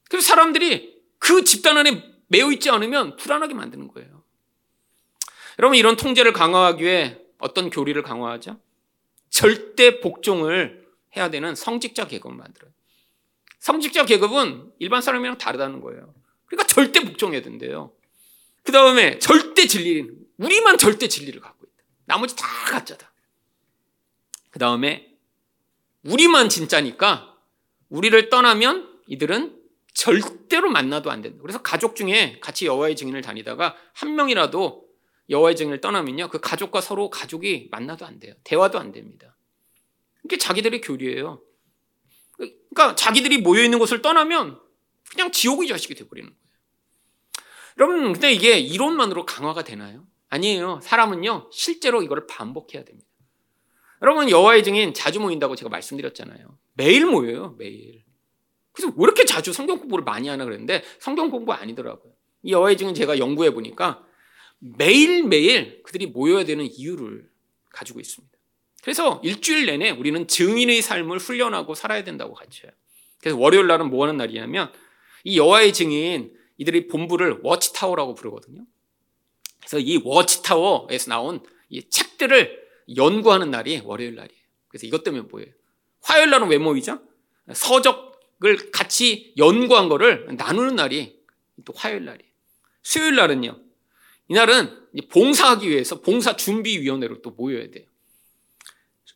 그래서 0.09 0.27
사람들이 0.29 1.01
그 1.19 1.45
집단 1.45 1.79
안에 1.79 2.03
매여 2.29 2.53
있지 2.53 2.71
않으면 2.71 3.17
불안하게 3.17 3.55
만드는 3.55 3.89
거예요. 3.89 4.23
여러분 5.59 5.77
이런 5.77 5.97
통제를 5.97 6.33
강화하기 6.33 6.85
위해 6.85 7.19
어떤 7.39 7.71
교리를 7.71 8.01
강화하죠? 8.03 8.61
절대 9.31 10.01
복종을 10.01 10.89
해야 11.17 11.31
되는 11.31 11.55
성직자 11.55 12.07
계급을 12.07 12.37
만들어요. 12.37 12.73
성직자 13.61 14.07
계급은 14.07 14.73
일반 14.79 15.03
사람이랑 15.03 15.39
다르다는 15.39 15.81
거예요. 15.81 16.15
그러니까 16.47 16.67
절대 16.67 17.01
복종해야 17.01 17.43
된대요. 17.43 17.93
그 18.65 18.73
다음에 18.73 19.19
절대 19.19 19.67
진리, 19.67 20.09
우리만 20.39 20.79
절대 20.79 21.09
진리를 21.09 21.41
갖고 21.41 21.67
있다. 21.67 21.85
나머지 22.07 22.35
다 22.37 22.47
가짜다. 22.71 23.13
그 24.51 24.59
다음에 24.59 25.15
우리만 26.05 26.49
진짜니까 26.49 27.37
우리를 27.89 28.31
떠나면 28.31 29.01
이들은 29.07 29.57
절대로 29.93 30.71
만나도 30.71 31.11
안 31.11 31.21
된다. 31.21 31.39
그래서 31.43 31.61
가족 31.63 31.95
중에 31.97 32.41
같이 32.41 32.67
여호와의 32.67 32.97
증인을 32.97 33.23
다니다가 33.23 33.77
한 33.93 34.15
명이라도 34.15 34.89
여호와의 35.29 35.57
증인을 35.57 35.81
떠나면요. 35.81 36.29
그 36.29 36.41
가족과 36.41 36.81
서로 36.81 37.11
가족이 37.11 37.69
만나도 37.71 38.07
안 38.07 38.19
돼요. 38.19 38.35
대화도 38.45 38.79
안 38.79 38.93
됩니다. 38.93 39.37
이게 40.25 40.39
자기들의 40.39 40.81
교리예요. 40.81 41.43
그러니까 42.75 42.97
자기들이 42.97 43.39
모여 43.39 43.63
있는 43.63 43.79
곳을 43.79 44.03
떠나면 44.03 44.61
그냥 45.11 45.33
지옥의 45.33 45.69
자식이 45.69 45.95
되어버리는 45.95 46.29
거예요. 46.29 46.41
여러분, 47.79 48.13
근데 48.13 48.33
이게 48.33 48.59
이론만으로 48.59 49.27
강화가 49.27 49.65
되나요? 49.65 50.07
아니에요. 50.29 50.81
사람은요, 50.83 51.51
실제로 51.53 52.03
이거를 52.03 52.27
반복해야 52.27 52.85
됩니다. 52.85 53.09
여러분, 54.03 54.31
여호와의 54.31 54.65
증인 54.65 54.95
자주 54.95 55.21
모인다고 55.21 55.57
제가 55.57 55.69
말씀드렸잖아요. 55.69 56.59
매일 56.75 57.07
모여요, 57.07 57.57
매일. 57.59 58.05
그래서 58.73 58.93
왜 58.97 59.03
이렇게 59.03 59.25
자주 59.25 59.53
성경 59.53 59.79
공부를 59.79 60.05
많이 60.05 60.29
하나 60.29 60.45
그랬는데 60.45 60.85
성경 60.99 61.31
공부 61.31 61.53
아니더라고요. 61.53 62.13
이 62.43 62.53
여호와의 62.53 62.77
증인 62.77 62.95
제가 62.95 63.19
연구해 63.19 63.53
보니까 63.53 64.05
매일매일 64.59 65.83
그들이 65.83 66.07
모여야 66.07 66.45
되는 66.45 66.65
이유를 66.65 67.29
가지고 67.71 68.01
있습니다. 68.01 68.39
그래서 68.83 69.21
일주일 69.23 69.67
내내 69.67 69.91
우리는 69.91 70.27
증인의 70.27 70.83
삶을 70.83 71.19
훈련하고 71.19 71.75
살아야 71.75 72.05
된다고 72.05 72.35
가르쳐요. 72.35 72.73
그래서 73.21 73.39
월요일 73.39 73.67
날은 73.67 73.91
뭐 73.91 74.05
하는 74.05 74.17
날이냐면 74.17 74.73
이 75.25 75.39
여호와의 75.39 75.73
증인 75.73 76.35
이들이 76.57 76.89
본부를 76.89 77.41
워치타워라고 77.43 78.15
부르거든요. 78.15 78.65
그래서 79.59 79.79
이 79.79 80.01
워치타워에서 80.03 81.11
나온 81.11 81.41
이 81.69 81.89
책들을 81.89 82.61
연구하는 82.97 83.51
날이 83.51 83.81
월요일 83.85 84.15
날이에요. 84.15 84.41
그래서 84.69 84.87
이것 84.87 85.05
때문에 85.05 85.25
뭐예요? 85.31 85.53
화요일 86.03 86.31
날은 86.31 86.49
왜 86.49 86.59
모이죠? 86.59 87.01
서적을 87.53 88.71
같이 88.73 89.35
연구한 89.37 89.89
거를 89.89 90.27
나누는 90.37 90.77
날이 90.77 91.21
또 91.65 91.73
화요일 91.77 92.05
날이에요. 92.05 92.31
수요일 92.83 93.17
날은요. 93.17 93.61
이날은 94.29 94.89
봉사하기 95.11 95.69
위해서 95.69 96.01
봉사 96.01 96.37
준비 96.37 96.79
위원회로 96.79 97.21
또 97.21 97.31
모여야 97.31 97.71
돼요. 97.71 97.85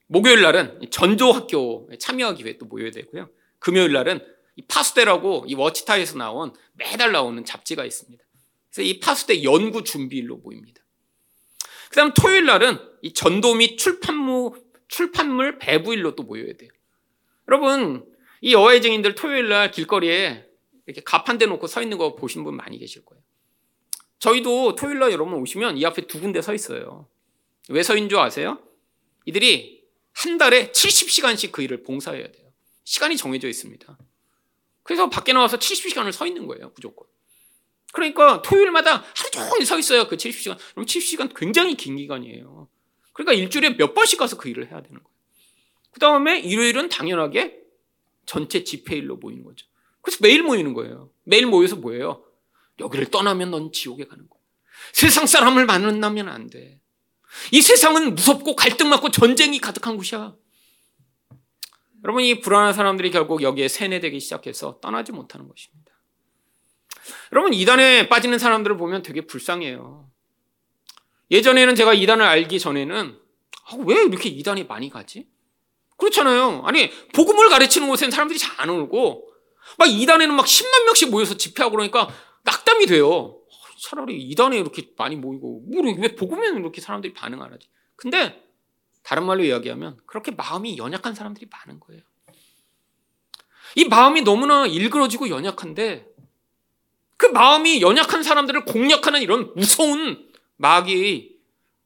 목요일 0.06 0.42
날은 0.42 0.80
전조 0.90 1.32
학교에 1.32 1.98
참여하기 1.98 2.44
위해 2.44 2.58
또 2.58 2.66
모여야 2.66 2.90
되고요. 2.90 3.30
금요일 3.58 3.92
날은 3.92 4.24
이 4.56 4.62
파수대라고 4.62 5.46
이 5.48 5.54
워치타에서 5.54 6.18
나온 6.18 6.52
매달 6.74 7.12
나오는 7.12 7.44
잡지가 7.44 7.84
있습니다. 7.84 8.22
그래서 8.70 8.82
이 8.82 9.00
파수대 9.00 9.42
연구 9.42 9.82
준비일로 9.82 10.36
모입니다. 10.38 10.82
그 11.90 11.96
다음 11.96 12.12
토요일 12.12 12.46
날은 12.46 12.78
이 13.02 13.12
전도 13.12 13.54
및 13.54 13.76
출판물, 13.76 14.50
출판물 14.88 15.58
배부일로 15.58 16.16
또 16.16 16.24
모여야 16.24 16.52
돼요. 16.54 16.70
여러분, 17.48 18.04
이 18.40 18.52
여호의 18.52 18.82
증인들 18.82 19.14
토요일 19.14 19.48
날 19.48 19.70
길거리에 19.70 20.44
이렇게 20.86 21.02
가판대 21.02 21.46
놓고 21.46 21.66
서 21.66 21.82
있는 21.82 21.98
거 21.98 22.14
보신 22.14 22.44
분 22.44 22.56
많이 22.56 22.78
계실 22.78 23.04
거예요. 23.04 23.22
저희도 24.18 24.74
토요일 24.74 24.98
날 24.98 25.12
여러분 25.12 25.34
오시면 25.34 25.78
이 25.78 25.84
앞에 25.84 26.06
두 26.06 26.20
군데 26.20 26.42
서 26.42 26.54
있어요. 26.54 27.08
왜 27.68 27.82
서인 27.82 28.08
줄 28.08 28.18
아세요? 28.18 28.60
이들이 29.24 29.83
한 30.14 30.38
달에 30.38 30.72
70시간씩 30.72 31.52
그 31.52 31.62
일을 31.62 31.82
봉사해야 31.82 32.30
돼요. 32.30 32.52
시간이 32.84 33.16
정해져 33.16 33.48
있습니다. 33.48 33.98
그래서 34.82 35.08
밖에 35.08 35.32
나와서 35.32 35.58
70시간을 35.58 36.12
서 36.12 36.26
있는 36.26 36.46
거예요, 36.46 36.72
무조건. 36.74 37.06
그러니까 37.92 38.42
토요일마다 38.42 39.04
하루 39.16 39.30
종일 39.30 39.66
서 39.66 39.78
있어요, 39.78 40.08
그 40.08 40.16
70시간. 40.16 40.58
그럼 40.72 40.86
70시간 40.86 41.34
굉장히 41.34 41.74
긴 41.74 41.96
기간이에요. 41.96 42.68
그러니까 43.12 43.32
일주일에 43.32 43.76
몇 43.76 43.94
번씩 43.94 44.18
가서 44.18 44.36
그 44.36 44.48
일을 44.48 44.70
해야 44.70 44.82
되는 44.82 45.02
거예요. 45.02 45.14
그 45.90 46.00
다음에 46.00 46.40
일요일은 46.40 46.88
당연하게 46.88 47.60
전체 48.26 48.64
집회일로 48.64 49.16
모이는 49.16 49.44
거죠. 49.44 49.66
그래서 50.02 50.18
매일 50.22 50.42
모이는 50.42 50.74
거예요. 50.74 51.10
매일 51.22 51.46
모여서 51.46 51.76
뭐예요? 51.76 52.24
여기를 52.80 53.10
떠나면 53.10 53.52
넌 53.52 53.72
지옥에 53.72 54.04
가는 54.04 54.28
거야. 54.28 54.40
세상 54.92 55.26
사람을 55.26 55.66
만나면 55.66 56.28
안 56.28 56.50
돼. 56.50 56.80
이 57.52 57.60
세상은 57.62 58.14
무섭고 58.14 58.56
갈등 58.56 58.88
많고 58.88 59.10
전쟁이 59.10 59.58
가득한 59.58 59.96
곳이야. 59.96 60.34
여러분 62.04 62.22
이 62.22 62.40
불안한 62.40 62.72
사람들이 62.74 63.10
결국 63.10 63.42
여기에 63.42 63.68
세뇌되기 63.68 64.20
시작해서 64.20 64.78
떠나지 64.80 65.12
못하는 65.12 65.48
것입니다. 65.48 65.92
여러분 67.32 67.54
이단에 67.54 68.08
빠지는 68.08 68.38
사람들을 68.38 68.76
보면 68.76 69.02
되게 69.02 69.26
불쌍해요. 69.26 70.10
예전에는 71.30 71.74
제가 71.74 71.94
이단을 71.94 72.24
알기 72.24 72.58
전에는 72.60 73.18
아, 73.66 73.76
왜 73.86 74.02
이렇게 74.02 74.28
이단이 74.28 74.64
많이 74.64 74.90
가지? 74.90 75.26
그렇잖아요. 75.96 76.62
아니 76.64 76.90
복음을 77.12 77.48
가르치는 77.48 77.88
곳에는 77.88 78.10
사람들이 78.10 78.38
잘 78.38 78.54
안 78.60 78.70
오고 78.70 79.28
막 79.78 79.88
이단에는 79.88 80.34
막 80.34 80.46
10만 80.46 80.84
명씩 80.84 81.10
모여서 81.10 81.36
집회하고 81.36 81.72
그러니까 81.76 82.08
낙담이 82.44 82.86
돼요. 82.86 83.40
차라리 83.78 84.22
이단에 84.22 84.58
이렇게 84.58 84.90
많이 84.96 85.16
모이고 85.16 85.64
왜 85.98 86.14
복음에는 86.14 86.60
이렇게 86.60 86.80
사람들이 86.80 87.12
반응 87.14 87.42
안 87.42 87.52
하지? 87.52 87.68
근데 87.96 88.42
다른 89.02 89.26
말로 89.26 89.44
이야기하면 89.44 89.98
그렇게 90.06 90.30
마음이 90.30 90.78
연약한 90.78 91.14
사람들이 91.14 91.46
많은 91.50 91.80
거예요. 91.80 92.02
이 93.76 93.84
마음이 93.86 94.22
너무나 94.22 94.66
일그러지고 94.66 95.28
연약한데 95.28 96.06
그 97.16 97.26
마음이 97.26 97.80
연약한 97.80 98.22
사람들을 98.22 98.64
공략하는 98.64 99.22
이런 99.22 99.52
무서운 99.54 100.30
마귀의 100.56 101.34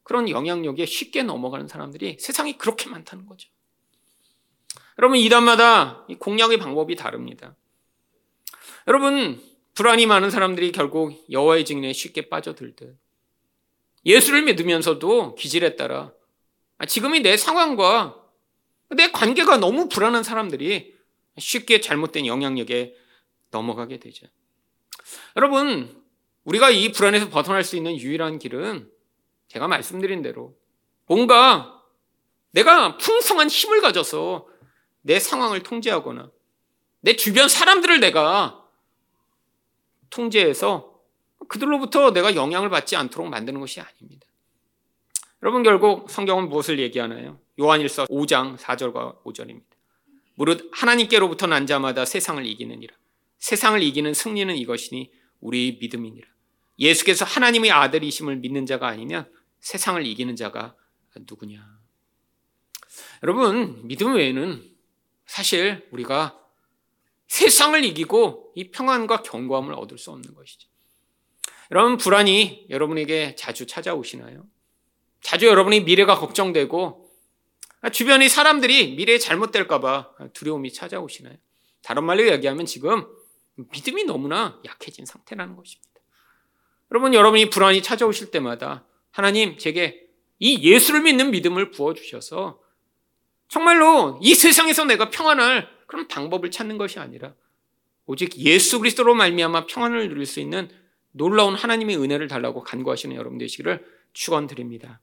그런 0.03 0.29
영향력에 0.29 0.85
쉽게 0.85 1.23
넘어가는 1.23 1.67
사람들이 1.67 2.17
세상에 2.19 2.53
그렇게 2.57 2.89
많다는 2.89 3.25
거죠. 3.25 3.49
여러분 4.97 5.17
이단마다 5.17 6.05
공략의 6.19 6.57
방법이 6.57 6.95
다릅니다. 6.95 7.55
여러분 8.87 9.41
불안이 9.79 10.07
많은 10.07 10.29
사람들이 10.29 10.73
결국 10.73 11.25
여호와의 11.31 11.63
증인에 11.63 11.93
쉽게 11.93 12.27
빠져들듯 12.27 12.97
예수를 14.05 14.41
믿으면서도 14.41 15.35
기질에 15.35 15.77
따라 15.77 16.11
아, 16.79 16.85
지금이 16.85 17.21
내 17.21 17.37
상황과 17.37 18.21
내 18.89 19.09
관계가 19.09 19.55
너무 19.55 19.87
불안한 19.87 20.23
사람들이 20.23 20.93
쉽게 21.37 21.79
잘못된 21.79 22.25
영향력에 22.25 22.93
넘어가게 23.51 23.99
되죠. 23.99 24.27
여러분, 25.37 26.03
우리가 26.43 26.71
이 26.71 26.91
불안에서 26.91 27.29
벗어날 27.29 27.63
수 27.63 27.77
있는 27.77 27.95
유일한 27.95 28.37
길은 28.37 28.91
제가 29.47 29.69
말씀드린 29.69 30.21
대로 30.21 30.57
뭔가 31.05 31.81
내가 32.51 32.97
풍성한 32.97 33.47
힘을 33.47 33.79
가져서 33.79 34.45
내 35.03 35.19
상황을 35.19 35.63
통제하거나 35.63 36.29
내 36.99 37.15
주변 37.15 37.47
사람들을 37.47 38.01
내가 38.01 38.58
통제해서 40.09 40.99
그들로부터 41.47 42.11
내가 42.11 42.35
영향을 42.35 42.69
받지 42.69 42.95
않도록 42.95 43.29
만드는 43.29 43.59
것이 43.59 43.79
아닙니다. 43.79 44.27
여러분 45.41 45.63
결국 45.63 46.09
성경은 46.09 46.49
무엇을 46.49 46.79
얘기하나요? 46.79 47.39
요한일서 47.59 48.05
5장 48.05 48.57
4절과 48.57 49.23
5절입니다. 49.23 49.63
무릇 50.35 50.69
하나님께로부터 50.71 51.47
난 51.47 51.65
자마다 51.65 52.05
세상을 52.05 52.45
이기느니라. 52.45 52.93
세상을 53.39 53.81
이기는 53.81 54.13
승리는 54.13 54.55
이것이니 54.55 55.11
우리 55.39 55.77
믿음이니라. 55.79 56.27
예수께서 56.79 57.25
하나님의 57.25 57.71
아들이심을 57.71 58.37
믿는 58.37 58.65
자가 58.65 58.87
아니면 58.87 59.29
세상을 59.59 60.05
이기는 60.05 60.35
자가 60.35 60.75
누구냐? 61.15 61.79
여러분, 63.23 63.85
믿음 63.87 64.15
외에는 64.15 64.63
사실 65.25 65.87
우리가 65.91 66.39
세상을 67.29 67.83
이기고 67.85 68.53
이 68.55 68.71
평안과 68.71 69.21
견고함을 69.21 69.73
얻을 69.75 69.97
수 69.97 70.11
없는 70.11 70.33
것이죠. 70.33 70.67
여러분, 71.71 71.97
불안이 71.97 72.65
여러분에게 72.69 73.35
자주 73.35 73.67
찾아오시나요? 73.67 74.45
자주 75.21 75.45
여러분이 75.45 75.81
미래가 75.81 76.17
걱정되고 76.17 77.07
주변의 77.93 78.29
사람들이 78.29 78.95
미래에 78.95 79.19
잘못될까봐 79.19 80.15
두려움이 80.33 80.73
찾아오시나요? 80.73 81.35
다른 81.83 82.03
말로 82.03 82.27
얘기하면 82.27 82.65
지금 82.65 83.05
믿음이 83.55 84.05
너무나 84.05 84.59
약해진 84.65 85.05
상태라는 85.05 85.55
것입니다. 85.55 85.89
여러분, 86.91 87.13
여러분이 87.13 87.51
불안이 87.51 87.83
찾아오실 87.83 88.31
때마다 88.31 88.85
하나님 89.11 89.57
제게 89.59 90.01
이 90.39 90.63
예수를 90.63 91.01
믿는 91.01 91.29
믿음을 91.29 91.69
부어 91.69 91.93
주셔서 91.93 92.59
정말로 93.47 94.19
이 94.21 94.33
세상에서 94.33 94.85
내가 94.85 95.11
평안할 95.11 95.78
그런 95.89 96.07
방법을 96.07 96.51
찾는 96.51 96.77
것이 96.77 96.99
아니라 96.99 97.33
오직 98.05 98.37
예수 98.37 98.77
그리스도로 98.77 99.15
말미암아 99.15 99.65
평안을 99.65 100.07
누릴 100.09 100.27
수 100.27 100.39
있는 100.39 100.69
놀라운 101.11 101.55
하나님의 101.55 101.97
은혜를 101.97 102.27
달라고 102.27 102.61
간구하시는 102.61 103.15
여러분 103.15 103.39
되시기를 103.39 103.83
축원드립니다. 104.13 105.01